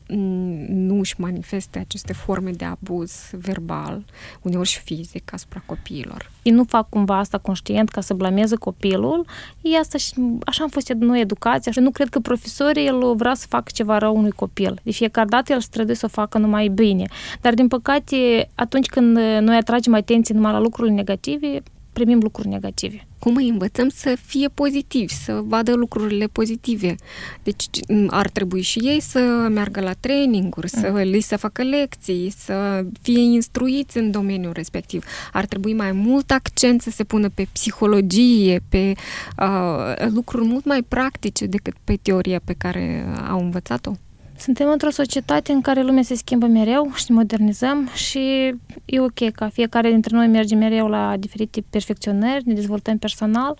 nu 0.68 0.98
își 0.98 1.20
manifeste 1.20 1.78
aceste 1.78 2.12
forme 2.12 2.50
de 2.50 2.64
abuz 2.64 3.30
verbal, 3.32 4.04
uneori 4.42 4.68
și 4.68 4.80
fizic, 4.80 5.03
asupra 5.30 5.62
copiilor? 5.66 6.30
Ei 6.42 6.52
nu 6.52 6.64
fac 6.64 6.88
cumva 6.88 7.18
asta 7.18 7.38
conștient 7.38 7.88
ca 7.88 8.00
să 8.00 8.14
blameze 8.14 8.56
copilul, 8.56 9.26
e 9.60 9.78
asta 9.78 9.98
și, 9.98 10.14
așa 10.44 10.62
am 10.62 10.68
fost 10.68 10.92
noi 10.92 11.20
educația 11.20 11.72
și 11.72 11.78
nu 11.78 11.90
cred 11.90 12.08
că 12.08 12.18
profesorii 12.18 12.86
el 12.86 13.14
vrea 13.14 13.34
să 13.34 13.46
facă 13.48 13.70
ceva 13.74 13.98
rău 13.98 14.16
unui 14.16 14.30
copil. 14.30 14.80
De 14.82 14.90
fiecare 14.90 15.28
dată 15.28 15.52
el 15.52 15.60
străduie 15.60 15.94
să 15.94 16.06
o 16.06 16.08
facă 16.08 16.38
numai 16.38 16.68
bine. 16.68 17.04
Dar, 17.40 17.54
din 17.54 17.68
păcate, 17.68 18.48
atunci 18.54 18.86
când 18.86 19.16
noi 19.16 19.56
atragem 19.56 19.94
atenție 19.94 20.34
numai 20.34 20.52
la 20.52 20.58
lucrurile 20.58 20.94
negative, 20.94 21.62
primim 21.92 22.18
lucruri 22.22 22.48
negative. 22.48 23.06
Cum 23.24 23.36
îi 23.36 23.48
învățăm 23.48 23.88
să 23.88 24.16
fie 24.26 24.48
pozitivi, 24.48 25.12
să 25.14 25.40
vadă 25.44 25.74
lucrurile 25.74 26.26
pozitive? 26.26 26.94
Deci 27.42 27.64
ar 28.06 28.28
trebui 28.28 28.60
și 28.62 28.78
ei 28.78 29.00
să 29.00 29.48
meargă 29.50 29.80
la 29.80 29.92
traininguri, 29.92 30.68
să 30.68 30.90
mm. 30.90 30.96
li 30.96 31.20
se 31.20 31.36
facă 31.36 31.62
lecții, 31.62 32.32
să 32.36 32.86
fie 33.02 33.20
instruiți 33.20 33.98
în 33.98 34.10
domeniul 34.10 34.52
respectiv. 34.52 35.04
Ar 35.32 35.46
trebui 35.46 35.72
mai 35.72 35.92
mult 35.92 36.30
accent 36.30 36.82
să 36.82 36.90
se 36.90 37.04
pună 37.04 37.28
pe 37.28 37.46
psihologie, 37.52 38.60
pe 38.68 38.92
uh, 39.38 40.06
lucruri 40.08 40.46
mult 40.46 40.64
mai 40.64 40.82
practice 40.82 41.46
decât 41.46 41.74
pe 41.84 41.98
teoria 42.02 42.40
pe 42.44 42.54
care 42.58 43.06
au 43.28 43.40
învățat-o. 43.40 43.92
Suntem 44.36 44.68
într-o 44.70 44.90
societate 44.90 45.52
în 45.52 45.60
care 45.60 45.82
lumea 45.82 46.02
se 46.02 46.14
schimbă 46.14 46.46
mereu 46.46 46.90
și 46.94 47.04
ne 47.08 47.14
modernizăm 47.14 47.88
și 47.94 48.54
e 48.84 49.00
ok 49.00 49.30
ca 49.32 49.48
fiecare 49.48 49.90
dintre 49.90 50.16
noi 50.16 50.26
merge 50.26 50.54
mereu 50.54 50.88
la 50.88 51.16
diferite 51.16 51.64
perfecționări, 51.70 52.42
ne 52.46 52.54
dezvoltăm 52.54 52.98
personal 52.98 53.58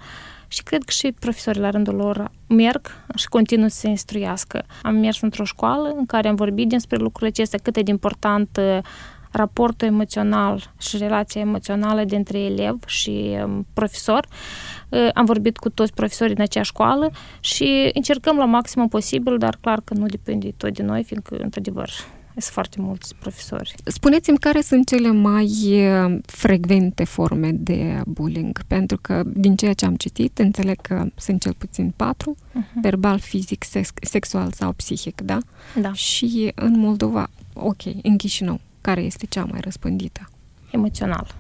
și 0.48 0.62
cred 0.62 0.82
că 0.82 0.90
și 0.90 1.14
profesorii 1.18 1.60
la 1.60 1.70
rândul 1.70 1.94
lor 1.94 2.30
merg 2.46 3.04
și 3.14 3.28
continuă 3.28 3.68
să 3.68 3.78
se 3.78 3.88
instruiască. 3.88 4.64
Am 4.82 4.94
mers 4.94 5.20
într-o 5.20 5.44
școală 5.44 5.94
în 5.96 6.06
care 6.06 6.28
am 6.28 6.34
vorbit 6.34 6.68
despre 6.68 6.96
lucrurile 6.96 7.28
acestea, 7.28 7.58
cât 7.62 7.72
de 7.72 7.90
important 7.90 8.60
raportul 9.36 9.86
emoțional 9.86 10.74
și 10.78 10.96
relația 10.96 11.40
emoțională 11.40 12.04
dintre 12.04 12.38
elev 12.38 12.78
și 12.86 13.36
um, 13.44 13.66
profesor. 13.72 14.26
Uh, 14.88 15.08
am 15.14 15.24
vorbit 15.24 15.56
cu 15.56 15.68
toți 15.68 15.92
profesorii 15.92 16.34
în 16.36 16.42
acea 16.42 16.62
școală 16.62 17.10
și 17.40 17.90
încercăm 17.94 18.36
la 18.36 18.44
maximum 18.44 18.88
posibil, 18.88 19.38
dar 19.38 19.58
clar 19.60 19.80
că 19.84 19.94
nu 19.94 20.06
depinde 20.06 20.52
tot 20.56 20.74
de 20.74 20.82
noi, 20.82 21.04
fiindcă, 21.04 21.36
într-adevăr, 21.36 21.90
sunt 22.36 22.44
foarte 22.52 22.80
mulți 22.80 23.14
profesori. 23.14 23.74
Spuneți-mi 23.84 24.38
care 24.38 24.60
sunt 24.60 24.88
cele 24.88 25.10
mai 25.10 25.50
uh, 25.62 26.18
frecvente 26.26 27.04
forme 27.04 27.50
de 27.52 28.00
bullying, 28.06 28.62
pentru 28.66 28.98
că 29.00 29.22
din 29.26 29.56
ceea 29.56 29.72
ce 29.72 29.84
am 29.84 29.94
citit, 29.96 30.38
înțeleg 30.38 30.80
că 30.80 31.06
sunt 31.16 31.40
cel 31.40 31.54
puțin 31.58 31.92
patru, 31.96 32.36
uh-huh. 32.36 32.80
verbal, 32.82 33.18
fizic, 33.18 33.64
sex, 33.64 33.90
sexual 34.00 34.52
sau 34.52 34.72
psihic, 34.72 35.20
da? 35.20 35.38
Da. 35.80 35.92
Și 35.92 36.52
în 36.54 36.78
Moldova, 36.78 37.30
ok, 37.52 37.82
în 38.02 38.16
Chișinău, 38.16 38.60
care 38.84 39.00
este 39.00 39.26
cea 39.26 39.44
mai 39.44 39.60
răspândită? 39.60 40.28
Emoțional, 40.70 41.34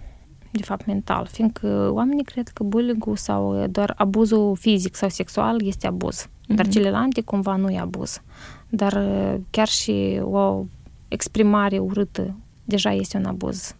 de 0.50 0.62
fapt 0.62 0.86
mental, 0.86 1.26
fiindcă 1.30 1.90
oamenii 1.92 2.24
cred 2.24 2.48
că 2.48 2.62
bullying 2.62 3.16
sau 3.16 3.66
doar 3.66 3.94
abuzul 3.96 4.56
fizic 4.56 4.94
sau 4.94 5.08
sexual 5.08 5.66
este 5.66 5.86
abuz, 5.86 6.26
mm-hmm. 6.26 6.54
dar 6.54 6.68
celelalte 6.68 7.20
cumva 7.20 7.56
nu 7.56 7.70
e 7.70 7.78
abuz. 7.78 8.22
Dar 8.68 9.02
chiar 9.50 9.68
și 9.68 10.20
o 10.22 10.64
exprimare 11.08 11.78
urâtă 11.78 12.36
deja 12.64 12.92
este 12.92 13.16
un 13.16 13.24
abuz 13.24 13.74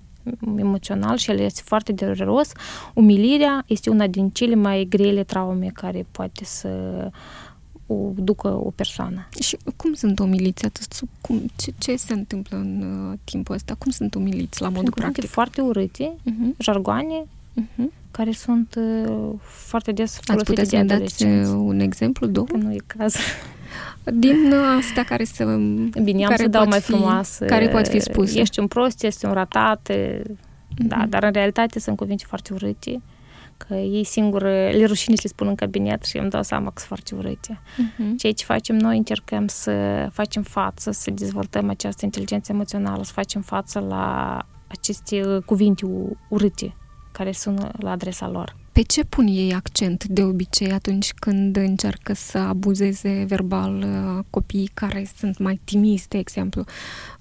emoțional 0.57 1.16
și 1.16 1.31
el 1.31 1.38
este 1.38 1.62
foarte 1.64 1.92
dureros. 1.92 2.53
Umilirea 2.94 3.64
este 3.66 3.90
una 3.90 4.07
din 4.07 4.31
cele 4.31 4.55
mai 4.55 4.87
grele 4.88 5.24
traume 5.24 5.70
care 5.74 6.07
poate 6.11 6.44
să 6.44 6.68
o 7.87 8.11
ducă 8.14 8.49
o 8.49 8.70
persoană. 8.75 9.29
Și 9.40 9.57
cum 9.77 9.92
sunt 9.92 10.18
umiliți 10.18 10.64
atât? 10.64 10.92
Cum, 11.20 11.42
ce, 11.57 11.73
ce 11.79 11.97
se 11.97 12.12
întâmplă 12.12 12.57
în 12.57 12.83
uh, 13.11 13.18
timpul 13.25 13.55
ăsta? 13.55 13.75
Cum 13.79 13.90
sunt 13.90 14.14
umiliți 14.14 14.61
la 14.61 14.68
modul 14.68 14.92
practic? 14.92 15.27
foarte 15.27 15.61
urâte, 15.61 16.12
uh-huh. 16.14 16.57
jargoane, 16.59 17.25
uh-huh. 17.61 17.85
care 18.11 18.33
sunt 18.33 18.75
uh, 18.77 19.31
foarte 19.40 19.92
des 19.92 20.20
folosite 20.20 20.33
Ați 20.33 20.44
putea 20.44 20.64
să 20.64 20.99
dați 20.99 21.25
uh, 21.25 21.47
un 21.47 21.81
exemplu, 21.81 22.27
două? 22.27 22.47
Că 22.47 22.57
nu 22.57 22.73
e 22.73 22.79
caz. 22.87 23.14
Din 24.14 24.53
uh, 24.53 24.77
astea 24.79 25.05
care 25.05 25.25
să... 25.25 25.44
Bine, 26.03 26.23
am 26.23 26.31
care 26.31 26.42
să 26.42 26.49
dau 26.49 26.66
mai 26.66 26.81
fi, 26.81 26.90
frumoasă. 26.92 27.44
Care 27.44 27.68
pot 27.68 27.88
fi 27.88 28.01
spuse. 28.01 28.40
Ești 28.40 28.59
un 28.59 28.66
prost, 28.66 29.03
ești 29.03 29.25
un 29.25 29.33
ratat, 29.33 29.90
uh-huh. 29.92 30.23
da, 30.77 31.07
dar 31.09 31.23
în 31.23 31.33
realitate 31.33 31.79
sunt 31.79 31.97
cuvinte 31.97 32.25
foarte 32.27 32.53
urâte 32.53 33.03
că 33.57 33.75
ei 33.75 34.05
singuri 34.05 34.45
le 34.79 34.85
rușine 34.85 35.14
să 35.14 35.21
le 35.25 35.29
spun 35.29 35.47
în 35.47 35.55
cabinet 35.55 36.05
și 36.05 36.17
îmi 36.19 36.31
dau 36.31 36.43
seama 36.43 36.71
că 36.71 36.73
sunt 36.77 36.87
foarte 36.88 37.14
urâte. 37.14 37.59
Uh-huh. 37.59 38.17
Ceea 38.17 38.33
ce 38.33 38.45
facem 38.45 38.77
noi, 38.77 38.97
încercăm 38.97 39.47
să 39.47 40.07
facem 40.12 40.43
față, 40.43 40.90
să 40.90 41.11
dezvoltăm 41.11 41.69
această 41.69 42.05
inteligență 42.05 42.53
emoțională, 42.53 43.05
să 43.05 43.12
facem 43.12 43.40
față 43.40 43.79
la 43.79 44.38
aceste 44.67 45.38
cuvinte 45.47 45.87
urâte 46.29 46.77
care 47.12 47.33
sunt 47.33 47.83
la 47.83 47.90
adresa 47.90 48.29
lor. 48.29 48.57
Pe 48.73 48.83
ce 48.83 49.05
pun 49.05 49.27
ei 49.27 49.53
accent 49.53 50.05
de 50.05 50.23
obicei 50.23 50.73
atunci 50.73 51.12
când 51.12 51.57
încearcă 51.57 52.12
să 52.12 52.38
abuzeze 52.38 53.25
verbal 53.29 53.75
uh, 53.75 54.25
copiii 54.31 54.71
care 54.75 55.07
sunt 55.17 55.38
mai 55.38 55.61
timizi, 55.64 56.09
de 56.09 56.19
exemplu? 56.19 56.64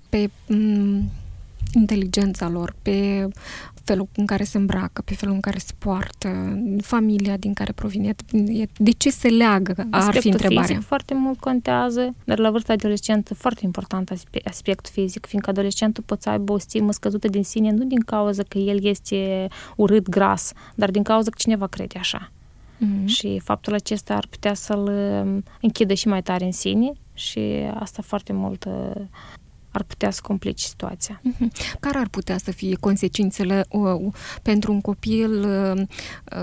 Pe 0.09 0.27
m- 0.27 1.22
inteligența 1.73 2.49
lor, 2.49 2.75
pe 2.81 3.27
felul 3.83 4.07
în 4.15 4.25
care 4.25 4.43
se 4.43 4.57
îmbracă, 4.57 5.01
pe 5.01 5.15
felul 5.15 5.33
în 5.33 5.39
care 5.39 5.57
se 5.57 5.73
poartă, 5.77 6.61
familia 6.81 7.37
din 7.37 7.53
care 7.53 7.71
provine, 7.71 8.15
de 8.77 8.91
ce 8.91 9.09
se 9.09 9.27
leagă, 9.27 9.71
aspectul 9.71 9.99
ar 9.99 10.17
fi 10.17 10.27
întrebarea. 10.27 10.63
fizic 10.63 10.85
foarte 10.85 11.13
mult 11.13 11.39
contează, 11.39 12.15
dar 12.23 12.39
la 12.39 12.51
vârsta 12.51 12.73
adolescentă 12.73 13.33
foarte 13.33 13.61
important 13.65 14.13
aspectul 14.43 14.91
fizic, 14.93 15.25
fiindcă 15.25 15.49
adolescentul 15.49 16.03
poate 16.05 16.21
să 16.21 16.29
aibă 16.29 16.53
o 16.53 16.57
stimă 16.57 16.91
scăzută 16.91 17.27
din 17.27 17.43
sine, 17.43 17.71
nu 17.71 17.83
din 17.83 17.99
cauza 17.99 18.43
că 18.47 18.57
el 18.57 18.85
este 18.85 19.47
urât, 19.75 20.09
gras, 20.09 20.51
dar 20.75 20.91
din 20.91 21.03
cauza 21.03 21.29
că 21.29 21.37
cineva 21.37 21.67
crede 21.67 21.99
așa. 21.99 22.31
Mm-hmm. 22.79 23.05
Și 23.05 23.39
faptul 23.43 23.73
acesta 23.73 24.13
ar 24.13 24.27
putea 24.29 24.53
să-l 24.53 24.83
um, 25.23 25.43
închidă 25.61 25.93
și 25.93 26.07
mai 26.07 26.21
tare 26.23 26.45
în 26.45 26.51
sine 26.51 26.91
și 27.13 27.39
asta 27.79 28.01
foarte 28.01 28.33
mult 28.33 28.67
ar 29.73 29.83
putea 29.83 30.11
să 30.11 30.19
complice 30.23 30.63
situația. 30.63 31.21
Mhm. 31.23 31.51
Care 31.79 31.97
ar 31.97 32.07
putea 32.07 32.37
să 32.37 32.51
fie 32.51 32.75
consecințele 32.79 33.65
uh, 33.69 34.13
pentru 34.41 34.71
un 34.71 34.81
copil 34.81 35.43
uh, 35.43 35.81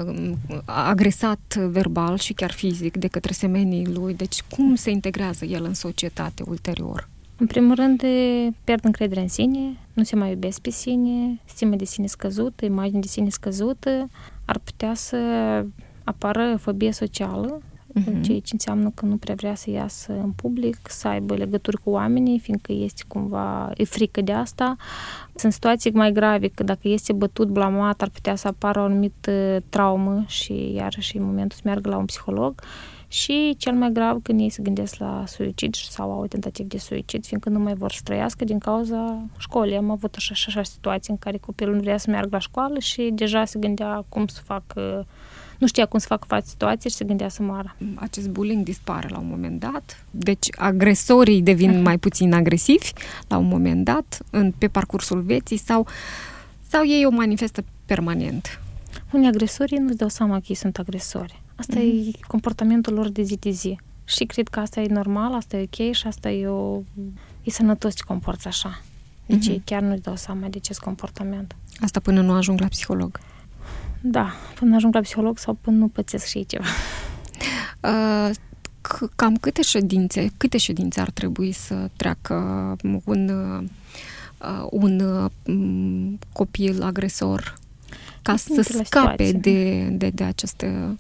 uh, 0.09 0.33
agresat 0.65 1.57
verbal 1.57 2.19
și 2.19 2.33
chiar 2.33 2.53
fizic 2.53 2.97
de 2.97 3.07
către 3.07 3.33
semenii 3.33 3.87
lui? 3.87 4.15
Deci 4.15 4.43
cum 4.43 4.75
se 4.75 4.91
integrează 4.91 5.45
el 5.45 5.65
în 5.65 5.75
societate 5.75 6.43
ulterior? 6.47 7.09
În 7.37 7.47
primul 7.47 7.75
rând, 7.75 8.03
pierd 8.65 8.85
încredere 8.85 9.21
în 9.21 9.29
sine, 9.29 9.77
nu 9.93 10.03
se 10.03 10.17
mai 10.17 10.31
iubesc 10.31 10.61
pe 10.61 10.71
sine, 10.71 11.41
stimă 11.45 11.77
de 11.77 11.85
sine 11.85 12.07
scăzută, 12.07 12.65
imagine 12.65 13.01
de 13.01 13.07
sine 13.07 13.29
scăzută, 13.29 14.11
ar 14.45 14.59
putea 14.59 14.95
să 14.95 15.17
apară 16.05 16.57
fobie 16.61 16.93
socială, 16.93 17.63
uh-huh. 17.99 18.21
ceea 18.21 18.41
ce 18.41 18.51
înseamnă 18.53 18.91
că 18.95 19.07
nu 19.07 19.17
prea 19.17 19.35
vrea 19.35 19.55
să 19.55 19.71
iasă 19.71 20.13
în 20.13 20.31
public, 20.31 20.79
să 20.89 21.09
aibă 21.09 21.35
legături 21.35 21.77
cu 21.77 21.91
oamenii, 21.91 22.39
fiindcă 22.39 22.73
este 22.73 23.03
cumva, 23.09 23.71
e 23.77 23.85
frică 23.85 24.21
de 24.21 24.33
asta. 24.33 24.77
Sunt 25.35 25.53
situații 25.53 25.91
mai 25.91 26.13
grave, 26.13 26.49
că 26.49 26.63
dacă 26.63 26.89
este 26.89 27.13
bătut, 27.13 27.49
blamat, 27.49 28.03
ar 28.03 28.09
putea 28.09 28.35
să 28.35 28.49
apară 28.49 28.81
o 28.81 28.85
anumită 28.85 29.63
traumă 29.69 30.25
și 30.27 30.73
iarăși 30.73 31.17
în 31.17 31.25
momentul 31.25 31.57
să 31.57 31.63
meargă 31.65 31.89
la 31.89 31.97
un 31.97 32.05
psiholog. 32.05 32.63
Și 33.13 33.55
cel 33.59 33.73
mai 33.73 33.93
grav 33.93 34.23
când 34.23 34.41
ei 34.41 34.51
se 34.51 34.63
gândesc 34.63 34.97
la 34.99 35.25
suicid 35.27 35.75
sau 35.75 36.13
au 36.13 36.21
o 36.21 36.27
tentativă 36.27 36.69
de 36.69 36.79
suicid, 36.79 37.27
fiindcă 37.27 37.49
nu 37.49 37.59
mai 37.59 37.75
vor 37.75 37.93
să 37.93 38.01
trăiască 38.05 38.45
din 38.45 38.59
cauza 38.59 39.23
școlii. 39.39 39.77
Am 39.77 39.91
avut 39.91 40.15
așa, 40.17 40.31
așa, 40.33 40.45
așa 40.49 40.63
situații 40.63 41.13
în 41.13 41.19
care 41.19 41.37
copilul 41.37 41.75
nu 41.75 41.81
vrea 41.81 41.97
să 41.97 42.11
meargă 42.11 42.29
la 42.31 42.39
școală 42.39 42.79
și 42.79 43.11
deja 43.13 43.45
se 43.45 43.59
gândea 43.59 44.05
cum 44.09 44.27
să 44.27 44.41
facă 44.45 45.07
nu 45.61 45.67
știa 45.67 45.87
cum 45.87 45.99
să 45.99 46.07
facă 46.07 46.25
față 46.27 46.49
situației 46.49 46.91
și 46.91 46.97
se 46.97 47.05
gândea 47.05 47.29
să 47.29 47.43
moară. 47.43 47.77
Acest 47.95 48.29
bullying 48.29 48.65
dispare 48.65 49.09
la 49.09 49.19
un 49.19 49.29
moment 49.29 49.61
dat, 49.61 50.05
deci 50.11 50.49
agresorii 50.57 51.43
devin 51.43 51.73
uh-huh. 51.73 51.83
mai 51.83 51.99
puțin 51.99 52.33
agresivi 52.33 52.93
la 53.29 53.37
un 53.37 53.47
moment 53.47 53.85
dat, 53.85 54.19
în, 54.31 54.53
pe 54.59 54.69
parcursul 54.69 55.21
vieții 55.21 55.57
sau, 55.57 55.87
sau 56.69 56.87
ei 56.87 57.05
o 57.07 57.11
manifestă 57.11 57.65
permanent. 57.87 58.61
Unii 59.13 59.29
agresori 59.29 59.75
nu-și 59.75 59.97
dau 59.97 60.09
seama 60.09 60.37
că 60.37 60.45
ei 60.49 60.55
sunt 60.55 60.79
agresori. 60.79 61.43
Asta 61.55 61.77
uh-huh. 61.77 62.15
e 62.15 62.27
comportamentul 62.27 62.95
lor 62.95 63.09
de 63.09 63.23
zi 63.23 63.37
de 63.37 63.51
zi. 63.51 63.79
Și 64.05 64.25
cred 64.25 64.49
că 64.49 64.61
asta 64.61 64.81
e 64.81 64.87
normal, 64.87 65.35
asta 65.35 65.57
e 65.57 65.69
ok 65.73 65.93
și 65.93 66.07
asta 66.07 66.31
e, 66.31 66.47
o... 66.47 66.81
e 67.43 67.51
sănătos 67.51 67.95
să 67.95 68.03
comporți 68.07 68.47
așa. 68.47 68.83
Deci 69.27 69.47
uh-huh. 69.47 69.51
ei 69.51 69.63
chiar 69.65 69.83
nu-și 69.83 70.01
dau 70.01 70.17
seama 70.17 70.47
de 70.47 70.59
acest 70.63 70.81
comportament. 70.81 71.57
Asta 71.81 72.01
până 72.01 72.21
nu 72.21 72.33
ajung 72.33 72.61
la 72.61 72.67
psiholog. 72.67 73.21
Da, 74.01 74.33
până 74.55 74.75
ajung 74.75 74.95
la 74.95 75.01
psiholog 75.01 75.39
sau 75.39 75.55
până 75.61 75.77
nu 75.77 75.89
pățesc 75.89 76.27
și 76.27 76.47
ceva. 76.47 76.65
Uh, 77.83 78.31
cam 79.17 79.37
câte 79.37 79.63
ședințe, 79.63 80.31
câte 80.37 80.59
ședințe 80.59 81.01
ar 81.01 81.11
trebui 81.11 81.53
să 81.53 81.91
treacă 81.97 82.35
un, 83.05 83.29
uh, 83.29 84.67
un 84.71 85.01
uh, 85.01 85.31
copil 86.33 86.83
agresor 86.83 87.59
ca 88.23 88.35
Depinde 88.35 88.63
să 88.63 88.83
scape 88.85 89.33
de, 89.33 89.89
de, 89.93 90.11
de 90.11 90.25
aceste 90.25 90.97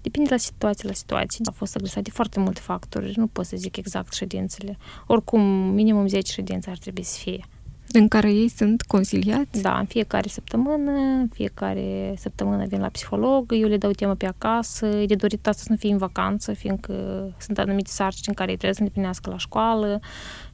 Depinde 0.00 0.30
la 0.30 0.36
situație 0.36 0.88
la 0.88 0.94
situație. 0.94 1.44
A 1.44 1.50
fost 1.50 1.76
agresat 1.76 2.02
de 2.02 2.10
foarte 2.10 2.40
multe 2.40 2.60
factori, 2.60 3.12
nu 3.16 3.26
pot 3.26 3.46
să 3.46 3.56
zic 3.56 3.76
exact 3.76 4.12
ședințele. 4.12 4.78
Oricum, 5.06 5.40
minimum 5.74 6.06
10 6.06 6.32
ședințe 6.32 6.70
ar 6.70 6.78
trebui 6.78 7.02
să 7.02 7.18
fie. 7.18 7.44
În 7.92 8.08
care 8.08 8.32
ei 8.32 8.48
sunt 8.48 8.82
consiliați? 8.82 9.62
Da, 9.62 9.78
în 9.78 9.84
fiecare 9.84 10.28
săptămână, 10.28 10.90
în 10.90 11.28
fiecare 11.32 12.14
săptămână 12.16 12.66
vin 12.66 12.80
la 12.80 12.88
psiholog, 12.88 13.52
eu 13.52 13.68
le 13.68 13.76
dau 13.76 13.90
temă 13.90 14.14
pe 14.14 14.26
acasă, 14.26 14.86
e 14.86 15.06
de 15.06 15.14
dorit 15.14 15.46
asta 15.46 15.62
să 15.62 15.68
nu 15.70 15.76
fie 15.76 15.92
în 15.92 15.98
vacanță, 15.98 16.52
fiindcă 16.52 16.92
sunt 17.38 17.58
anumite 17.58 17.90
sarcini 17.90 18.24
în 18.26 18.34
care 18.34 18.50
ei 18.50 18.56
trebuie 18.56 18.74
să 18.76 18.80
îndeplinească 18.82 19.30
la 19.30 19.38
școală 19.38 20.00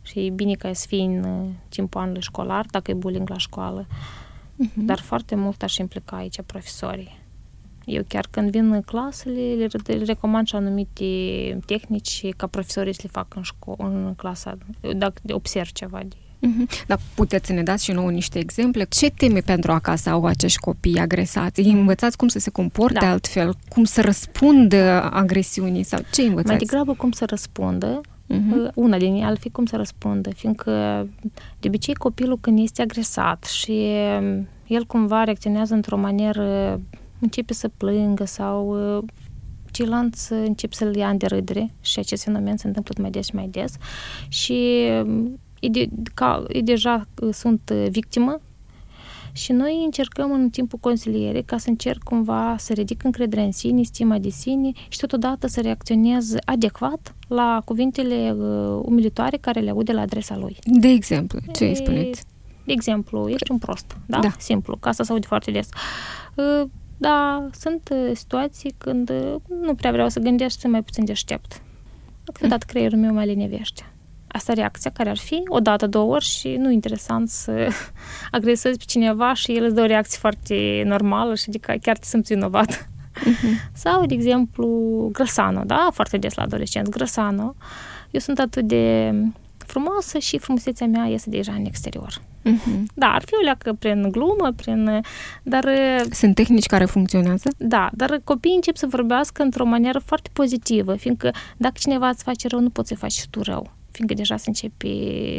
și 0.02 0.26
e 0.26 0.30
bine 0.30 0.54
ca 0.54 0.72
să 0.72 0.86
fie 0.88 1.02
în 1.02 1.50
timpul 1.68 2.00
anului 2.00 2.22
școlar, 2.22 2.66
dacă 2.70 2.90
e 2.90 2.94
bullying 2.94 3.28
la 3.28 3.38
școală. 3.38 3.86
uh-huh. 3.86 4.74
dar 4.76 5.00
foarte 5.00 5.34
mult 5.34 5.62
aș 5.62 5.76
implica 5.76 6.16
aici 6.16 6.40
profesorii. 6.46 7.22
Eu 7.84 8.02
chiar 8.08 8.26
când 8.30 8.50
vin 8.50 8.72
în 8.72 8.82
clasele, 8.82 9.68
le 9.86 10.04
recomand 10.04 10.46
și 10.46 10.54
anumite 10.54 11.04
tehnici 11.66 12.34
ca 12.36 12.46
profesorii 12.46 12.94
să 12.94 13.00
le 13.02 13.10
facă 13.12 13.38
în, 13.38 13.42
șco- 13.42 13.78
în 13.78 14.14
clasa, 14.16 14.58
dacă 14.96 15.20
observ 15.30 15.72
ceva 15.72 15.98
de 15.98 16.16
Uh-huh. 16.44 16.84
Dar 16.86 16.98
puteți 17.14 17.46
să 17.46 17.52
ne 17.52 17.62
dați 17.62 17.84
și 17.84 17.92
nouă 17.92 18.10
niște 18.10 18.38
exemple? 18.38 18.86
Ce 18.88 19.10
teme 19.10 19.40
pentru 19.40 19.72
acasă 19.72 20.10
au 20.10 20.24
acești 20.24 20.58
copii 20.58 20.98
agresați? 20.98 21.60
Îi 21.60 21.70
învățați 21.70 22.16
cum 22.16 22.28
să 22.28 22.38
se 22.38 22.50
comporte 22.50 22.98
da. 23.00 23.10
altfel? 23.10 23.54
Cum 23.68 23.84
să 23.84 24.00
răspundă 24.00 25.02
agresiunii? 25.02 25.82
Sau 25.82 26.00
ce 26.12 26.22
învățați? 26.22 26.48
Mai 26.48 26.56
degrabă 26.56 26.94
cum 26.94 27.10
să 27.10 27.24
răspundă. 27.28 28.00
Uh-huh. 28.00 28.74
Una 28.74 28.98
din 28.98 29.14
ele 29.14 29.24
ar 29.24 29.38
fi 29.38 29.50
cum 29.50 29.66
să 29.66 29.76
răspundă, 29.76 30.30
fiindcă 30.30 31.06
de 31.60 31.68
obicei 31.68 31.94
copilul 31.94 32.38
când 32.40 32.58
este 32.58 32.82
agresat 32.82 33.44
și 33.44 33.88
el 34.66 34.84
cumva 34.86 35.24
reacționează 35.24 35.74
într-o 35.74 35.96
manieră, 35.96 36.80
începe 37.18 37.52
să 37.52 37.68
plângă 37.76 38.24
sau 38.24 38.76
ceilalți 39.70 40.32
încep 40.32 40.72
să-l 40.72 40.96
ia 40.96 41.08
în 41.08 41.16
derâdere 41.16 41.74
și 41.80 41.98
acest 41.98 42.22
fenomen 42.22 42.56
se 42.56 42.66
întâmplă 42.66 42.94
mai 43.00 43.10
des 43.10 43.26
și 43.26 43.34
mai 43.34 43.48
des 43.50 43.72
și 44.28 44.88
e, 45.64 45.68
de, 45.68 45.88
ca, 46.14 46.44
e 46.48 46.60
deja 46.60 47.08
uh, 47.22 47.28
sunt 47.32 47.70
uh, 47.74 47.86
victimă 47.90 48.40
și 49.32 49.52
noi 49.52 49.82
încercăm 49.84 50.32
în 50.32 50.50
timpul 50.50 50.78
consilierii 50.78 51.42
ca 51.42 51.58
să 51.58 51.68
încerc 51.68 52.02
cumva 52.02 52.54
să 52.58 52.72
ridic 52.72 53.04
încrederea 53.04 53.44
în 53.44 53.52
sine, 53.52 53.82
stima 53.82 54.18
de 54.18 54.28
sine 54.28 54.72
și 54.88 54.98
totodată 54.98 55.46
să 55.46 55.60
reacționez 55.60 56.34
adecvat 56.44 57.14
la 57.28 57.62
cuvintele 57.64 58.34
uh, 58.38 58.80
umilitoare 58.84 59.36
care 59.36 59.60
le 59.60 59.70
aud 59.70 59.84
de 59.84 59.92
la 59.92 60.00
adresa 60.00 60.36
lui. 60.36 60.56
De 60.64 60.88
exemplu, 60.88 61.38
ce 61.52 61.64
îi 61.64 61.76
spuneți? 61.76 62.22
De 62.64 62.72
exemplu, 62.72 63.28
ești 63.28 63.50
un 63.50 63.58
prost, 63.58 63.96
da? 64.06 64.18
da. 64.18 64.34
Simplu, 64.38 64.76
ca 64.76 64.88
asta 64.88 65.02
se 65.02 65.12
aude 65.12 65.26
foarte 65.26 65.50
des. 65.50 65.68
Uh, 66.34 66.68
da, 66.96 67.48
sunt 67.52 67.90
uh, 67.92 68.10
situații 68.14 68.74
când 68.78 69.10
uh, 69.10 69.34
nu 69.60 69.74
prea 69.74 69.92
vreau 69.92 70.08
să 70.08 70.20
gândesc 70.20 70.60
să 70.60 70.68
mai 70.68 70.82
puțin 70.82 71.04
deștept. 71.04 71.62
Câteodată 72.24 72.64
creierul 72.68 72.98
meu 72.98 73.12
mai 73.12 73.26
linivește 73.26 73.93
asta 74.34 74.52
reacția 74.52 74.90
care 74.90 75.10
ar 75.10 75.18
fi 75.18 75.42
o 75.46 75.60
dată, 75.60 75.86
două 75.86 76.14
ori 76.14 76.24
și 76.24 76.48
nu 76.48 76.70
interesant 76.70 77.28
să 77.28 77.68
agresezi 78.30 78.78
pe 78.78 78.84
cineva 78.86 79.34
și 79.34 79.52
el 79.52 79.64
îți 79.64 79.74
dă 79.74 79.80
o 79.80 79.86
reacție 79.86 80.18
foarte 80.20 80.82
normală 80.86 81.34
și 81.34 81.44
adică 81.48 81.74
chiar 81.82 81.96
te 81.96 82.06
simți 82.06 82.32
vinovat. 82.32 82.88
Uh-huh. 83.18 83.70
Sau, 83.84 84.06
de 84.06 84.14
exemplu, 84.14 84.68
grăsano, 85.12 85.62
da? 85.64 85.88
Foarte 85.92 86.16
des 86.16 86.34
la 86.34 86.42
adolescenți, 86.42 86.90
grăsano. 86.90 87.54
Eu 88.10 88.20
sunt 88.20 88.38
atât 88.38 88.64
de 88.64 89.14
frumoasă 89.56 90.18
și 90.18 90.38
frumusețea 90.38 90.86
mea 90.86 91.04
iese 91.04 91.30
deja 91.30 91.52
în 91.52 91.64
exterior. 91.64 92.20
Uh-huh. 92.44 92.82
Da, 92.94 93.06
ar 93.06 93.22
fi 93.26 93.34
o 93.34 93.42
leacă 93.42 93.72
prin 93.72 94.08
glumă, 94.10 94.52
prin... 94.56 95.00
Dar... 95.42 95.64
Sunt 96.10 96.34
tehnici 96.34 96.66
care 96.66 96.84
funcționează? 96.84 97.50
Da, 97.56 97.90
dar 97.92 98.20
copiii 98.24 98.54
încep 98.54 98.76
să 98.76 98.86
vorbească 98.86 99.42
într-o 99.42 99.64
manieră 99.64 99.98
foarte 99.98 100.30
pozitivă, 100.32 100.94
fiindcă 100.94 101.30
dacă 101.56 101.74
cineva 101.78 102.08
îți 102.08 102.22
face 102.22 102.48
rău, 102.48 102.60
nu 102.60 102.70
poți 102.70 102.88
să 102.88 102.94
faci 102.94 103.12
și 103.12 103.28
tu 103.30 103.42
rău 103.42 103.72
fiindcă 103.94 104.16
deja 104.16 104.36
se 104.36 104.44
începe 104.46 104.88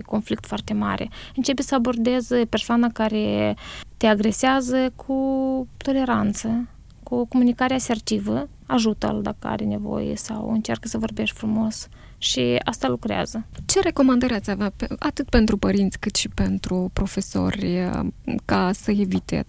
conflict 0.06 0.46
foarte 0.46 0.74
mare. 0.74 1.10
Începe 1.36 1.62
să 1.62 1.76
abordeze 1.76 2.46
persoana 2.50 2.90
care 2.90 3.56
te 3.98 4.08
agresează 4.08 4.94
cu 4.96 5.18
toleranță, 5.78 6.68
cu 7.04 7.16
o 7.16 7.26
comunicare 7.26 7.74
asertivă, 7.74 8.50
ajută-l 8.66 9.22
dacă 9.22 9.48
are 9.48 9.66
nevoie 9.66 10.16
sau 10.16 10.52
încearcă 10.52 10.88
să 10.88 10.98
vorbești 10.98 11.36
frumos 11.36 11.88
și 12.18 12.60
asta 12.64 12.88
lucrează. 12.88 13.46
Ce 13.66 13.82
recomandări 13.82 14.34
ați 14.34 14.50
avea 14.50 14.72
pe, 14.76 14.88
atât 15.00 15.30
pentru 15.30 15.58
părinți 15.58 16.00
cât 16.00 16.16
și 16.16 16.30
pentru 16.30 16.90
profesori 16.94 17.90
ca 18.46 18.72
să 18.74 18.92
evite 18.92 19.46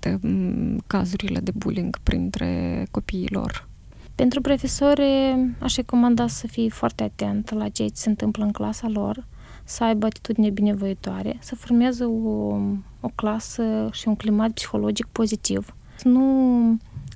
cazurile 0.87 1.41
de 1.41 1.51
bullying 1.55 1.97
printre 2.03 2.87
copiii 2.91 3.29
lor? 3.31 3.69
Pentru 4.17 4.41
profesori 4.41 5.37
aș 5.59 5.77
recomanda 5.77 6.27
să 6.27 6.47
fii 6.47 6.71
foarte 6.71 7.03
atent 7.03 7.51
la 7.51 7.69
ce 7.69 7.87
se 7.93 8.09
întâmplă 8.09 8.45
în 8.45 8.51
clasa 8.51 8.89
lor, 8.89 9.27
să 9.65 9.85
aibă 9.85 10.07
atitudine 10.07 10.51
binevoitoare, 10.51 11.37
să 11.41 11.55
formeze 11.55 12.05
o, 12.05 12.55
o 13.01 13.09
clasă 13.15 13.89
și 13.93 14.09
un 14.09 14.17
climat 14.17 14.51
psihologic 14.51 15.07
pozitiv, 15.07 15.77
să 15.97 16.09
nu 16.09 16.23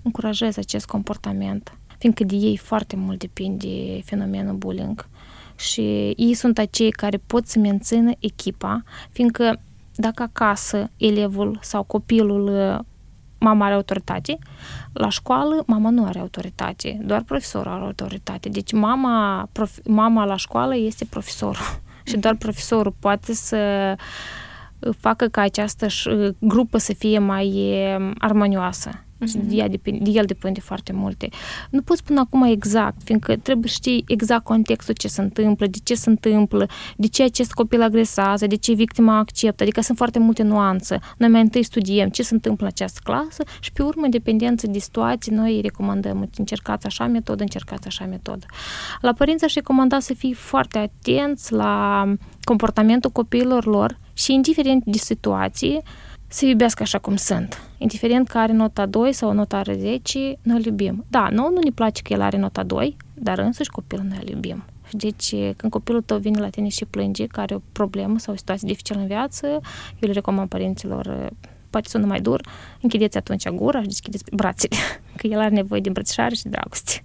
încurajeze 0.03 0.61
acest 0.61 0.87
comportament, 0.87 1.79
fiindcă 1.99 2.25
de 2.25 2.35
ei 2.35 2.57
foarte 2.57 2.97
mult 2.97 3.19
depinde 3.19 4.01
fenomenul 4.05 4.55
bullying. 4.55 5.09
Și 5.57 5.81
ei 6.17 6.35
sunt 6.35 6.59
acei 6.59 6.91
care 6.91 7.17
pot 7.27 7.47
să 7.47 7.59
mențină 7.59 8.11
echipa, 8.19 8.83
fiindcă 9.11 9.61
dacă 9.95 10.23
acasă 10.23 10.91
elevul 10.97 11.59
sau 11.63 11.83
copilul 11.83 12.79
mama 13.41 13.65
are 13.65 13.75
autoritate, 13.75 14.39
la 14.93 15.09
școală 15.09 15.63
mama 15.67 15.91
nu 15.91 16.05
are 16.05 16.19
autoritate, 16.19 16.99
doar 17.03 17.23
profesorul 17.23 17.73
are 17.73 17.83
autoritate. 17.83 18.49
Deci 18.49 18.73
mama, 18.73 19.49
prof, 19.53 19.79
mama 19.85 20.25
la 20.25 20.37
școală 20.37 20.77
este 20.77 21.05
profesorul 21.05 21.81
și 22.09 22.17
doar 22.17 22.35
profesorul 22.35 22.95
poate 22.99 23.35
să 23.35 23.95
facă 24.99 25.29
ca 25.29 25.41
această 25.41 25.87
grupă 26.39 26.79
să 26.79 26.95
fie 26.95 27.19
mai 27.19 27.59
armonioasă. 28.19 29.05
Uh-huh. 29.21 29.49
De, 29.49 29.55
ea 29.55 29.69
depinde, 29.69 30.11
de 30.11 30.19
el 30.19 30.25
depinde 30.25 30.61
foarte 30.61 30.93
multe. 30.93 31.29
Nu 31.71 31.83
pot 31.83 31.97
spune 31.97 32.19
acum 32.19 32.43
exact, 32.43 33.03
fiindcă 33.05 33.37
trebuie 33.37 33.69
să 33.69 33.75
știi 33.75 34.05
exact 34.07 34.45
contextul 34.45 34.95
ce 34.95 35.09
se 35.09 35.21
întâmplă, 35.21 35.67
de 35.67 35.79
ce 35.83 35.95
se 35.95 36.11
întâmplă, 36.11 36.69
de 36.97 37.07
ce 37.07 37.23
acest 37.23 37.53
copil 37.53 37.83
agresează, 37.83 38.47
de 38.47 38.57
ce 38.57 38.73
victima 38.73 39.17
acceptă, 39.19 39.63
adică 39.63 39.81
sunt 39.81 39.97
foarte 39.97 40.19
multe 40.19 40.43
nuanțe. 40.43 40.99
Noi 41.17 41.29
mai 41.29 41.41
întâi 41.41 41.63
studiem 41.63 42.09
ce 42.09 42.23
se 42.23 42.35
întâmplă 42.35 42.67
în 42.67 42.73
această 42.75 43.01
clasă 43.05 43.43
și 43.61 43.73
pe 43.73 43.83
urmă, 43.83 44.07
dependență 44.11 44.67
de 44.67 44.79
situații, 44.79 45.33
noi 45.33 45.61
recomandăm, 45.63 46.29
încercați 46.37 46.87
așa 46.87 47.07
metodă, 47.07 47.43
încercați 47.43 47.87
așa 47.87 48.05
metodă. 48.05 48.47
La 49.01 49.13
părinți 49.13 49.45
aș 49.45 49.55
recomanda 49.55 50.01
să 50.01 50.15
fii 50.15 50.33
foarte 50.33 50.79
atenți 50.79 51.53
la 51.53 52.05
comportamentul 52.45 53.11
copiilor 53.11 53.67
lor 53.67 53.99
și 54.13 54.33
indiferent 54.33 54.85
de 54.85 54.99
situație, 54.99 55.83
să 56.33 56.47
iubească 56.47 56.83
așa 56.83 56.99
cum 56.99 57.17
sunt. 57.17 57.63
Indiferent 57.79 58.29
că 58.29 58.39
are 58.39 58.53
nota 58.53 58.87
2 58.87 59.13
sau 59.13 59.33
nota 59.33 59.63
10, 59.63 60.19
noi 60.43 60.57
îl 60.57 60.65
iubim. 60.65 61.05
Da, 61.09 61.29
nu, 61.29 61.51
nu 61.51 61.59
ne 61.65 61.71
place 61.75 62.03
că 62.03 62.13
el 62.13 62.21
are 62.21 62.39
nota 62.39 62.63
2, 62.63 62.97
dar 63.15 63.39
însuși 63.39 63.71
copilul 63.71 64.05
noi 64.09 64.19
îl 64.23 64.29
iubim. 64.29 64.65
Deci, 64.91 65.35
când 65.57 65.73
copilul 65.73 66.03
tău 66.03 66.19
vine 66.19 66.41
la 66.41 66.49
tine 66.49 66.69
și 66.69 66.85
plânge 66.85 67.27
că 67.27 67.41
are 67.41 67.55
o 67.55 67.61
problemă 67.73 68.19
sau 68.19 68.35
o 68.35 68.37
situație 68.37 68.69
dificilă 68.69 69.01
în 69.01 69.07
viață, 69.07 69.47
eu 69.47 70.09
le 70.09 70.13
recomand 70.13 70.49
părinților 70.49 71.31
poate 71.71 71.89
sună 71.89 72.07
mai 72.07 72.21
dur, 72.21 72.41
închideți 72.81 73.17
atunci 73.17 73.49
gura 73.49 73.81
și 73.81 73.87
deschideți 73.87 74.25
brațele, 74.33 74.77
că 75.19 75.27
el 75.27 75.39
are 75.39 75.55
nevoie 75.55 75.81
de 75.81 75.89
îmbrățișare 75.89 76.35
și 76.35 76.43
de 76.43 76.49
dragoste. 76.49 77.05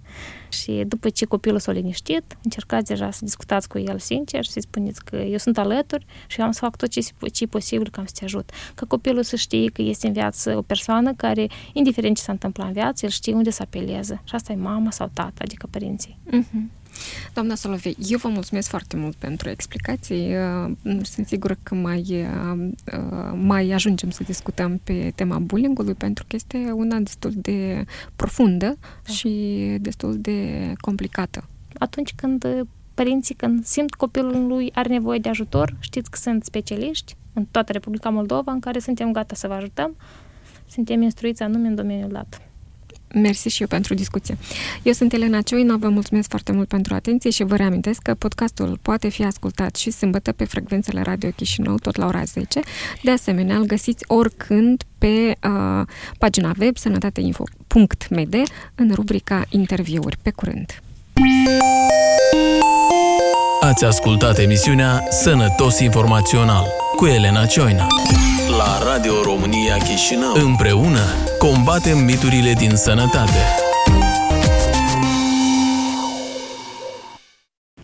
Și 0.60 0.84
după 0.86 1.08
ce 1.08 1.24
copilul 1.24 1.58
s-a 1.58 1.72
liniștit, 1.72 2.38
încercați 2.42 2.86
deja 2.86 3.10
să 3.10 3.24
discutați 3.24 3.68
cu 3.68 3.78
el 3.78 3.98
sincer 3.98 4.44
și 4.44 4.50
să 4.50 4.60
spuneți 4.60 5.04
că 5.04 5.16
eu 5.16 5.36
sunt 5.36 5.58
alături 5.58 6.06
și 6.26 6.40
am 6.40 6.50
să 6.50 6.58
fac 6.58 6.76
tot 6.76 6.88
ce, 6.88 7.00
ce 7.32 7.44
e 7.44 7.46
posibil 7.46 7.88
ca 7.90 8.02
să 8.06 8.12
te 8.18 8.24
ajut. 8.24 8.50
Ca 8.74 8.86
copilul 8.86 9.22
să 9.22 9.36
știe 9.36 9.70
că 9.70 9.82
este 9.82 10.06
în 10.06 10.12
viață 10.12 10.56
o 10.56 10.62
persoană 10.62 11.14
care, 11.14 11.46
indiferent 11.72 12.16
ce 12.16 12.22
s-a 12.22 12.32
întâmplat 12.32 12.66
în 12.66 12.72
viață, 12.72 13.04
el 13.04 13.10
știe 13.10 13.34
unde 13.34 13.50
să 13.50 13.62
apeleze. 13.62 14.20
Și 14.24 14.34
asta 14.34 14.52
e 14.52 14.56
mama 14.56 14.90
sau 14.90 15.10
tata, 15.12 15.38
adică 15.38 15.66
părinții. 15.70 16.18
Uh-huh. 16.30 16.84
Doamna 17.34 17.54
Solovei, 17.54 17.96
eu 18.08 18.18
vă 18.18 18.28
mulțumesc 18.28 18.68
foarte 18.68 18.96
mult 18.96 19.14
pentru 19.14 19.48
explicații. 19.48 20.34
Uh, 20.36 21.02
sunt 21.02 21.26
sigură 21.26 21.56
că 21.62 21.74
mai, 21.74 22.04
uh, 22.10 22.68
uh, 22.92 23.32
mai 23.34 23.70
ajungem 23.70 24.10
să 24.10 24.22
discutăm 24.22 24.80
pe 24.84 25.12
tema 25.14 25.38
bullying-ului, 25.38 25.94
pentru 25.94 26.24
că 26.28 26.36
este 26.36 26.70
una 26.74 26.98
destul 26.98 27.32
de 27.34 27.84
profundă 28.16 28.78
da. 29.06 29.12
și 29.12 29.30
destul 29.80 30.16
de 30.18 30.45
complicată. 30.80 31.48
Atunci 31.78 32.14
când 32.14 32.66
părinții, 32.94 33.34
când 33.34 33.64
simt 33.64 33.94
copilul 33.94 34.46
lui 34.46 34.70
are 34.74 34.88
nevoie 34.88 35.18
de 35.18 35.28
ajutor, 35.28 35.76
știți 35.80 36.10
că 36.10 36.18
sunt 36.18 36.44
specialiști 36.44 37.16
în 37.32 37.44
toată 37.50 37.72
Republica 37.72 38.10
Moldova 38.10 38.52
în 38.52 38.60
care 38.60 38.78
suntem 38.78 39.12
gata 39.12 39.34
să 39.34 39.46
vă 39.48 39.54
ajutăm. 39.54 39.96
Suntem 40.66 41.02
instruiți 41.02 41.42
anume 41.42 41.68
în 41.68 41.74
domeniul 41.74 42.12
dat. 42.12 42.40
Mersi 43.14 43.48
și 43.48 43.60
eu 43.60 43.68
pentru 43.68 43.94
discuție. 43.94 44.38
Eu 44.82 44.92
sunt 44.92 45.12
Elena 45.12 45.40
Cioina, 45.40 45.76
vă 45.76 45.88
mulțumesc 45.88 46.28
foarte 46.28 46.52
mult 46.52 46.68
pentru 46.68 46.94
atenție 46.94 47.30
și 47.30 47.44
vă 47.44 47.56
reamintesc 47.56 48.02
că 48.02 48.14
podcastul 48.14 48.78
poate 48.82 49.08
fi 49.08 49.24
ascultat 49.24 49.76
și 49.76 49.90
sâmbătă 49.90 50.32
pe 50.32 50.44
frecvențele 50.44 51.02
Radio 51.02 51.30
Chișinău, 51.30 51.74
tot 51.74 51.96
la 51.96 52.06
ora 52.06 52.22
10. 52.24 52.60
De 53.02 53.10
asemenea, 53.10 53.56
îl 53.56 53.64
găsiți 53.64 54.04
oricând 54.06 54.82
pe 54.98 55.36
uh, 55.48 55.86
pagina 56.18 56.52
web 56.60 56.76
sănătateinfo.md 56.76 58.34
în 58.74 58.90
rubrica 58.94 59.44
interviuri. 59.48 60.16
Pe 60.22 60.30
curând! 60.30 60.80
Ați 63.60 63.84
ascultat 63.84 64.38
emisiunea 64.38 65.02
Sănătos 65.10 65.78
Informațional 65.78 66.66
cu 66.96 67.06
Elena 67.06 67.46
Cioina 67.46 67.86
la 68.48 68.78
Radio 68.92 69.22
România 69.22 69.76
Chișinău. 69.76 70.32
Împreună 70.34 71.04
combatem 71.38 71.98
miturile 71.98 72.52
din 72.52 72.76
sănătate. 72.76 73.40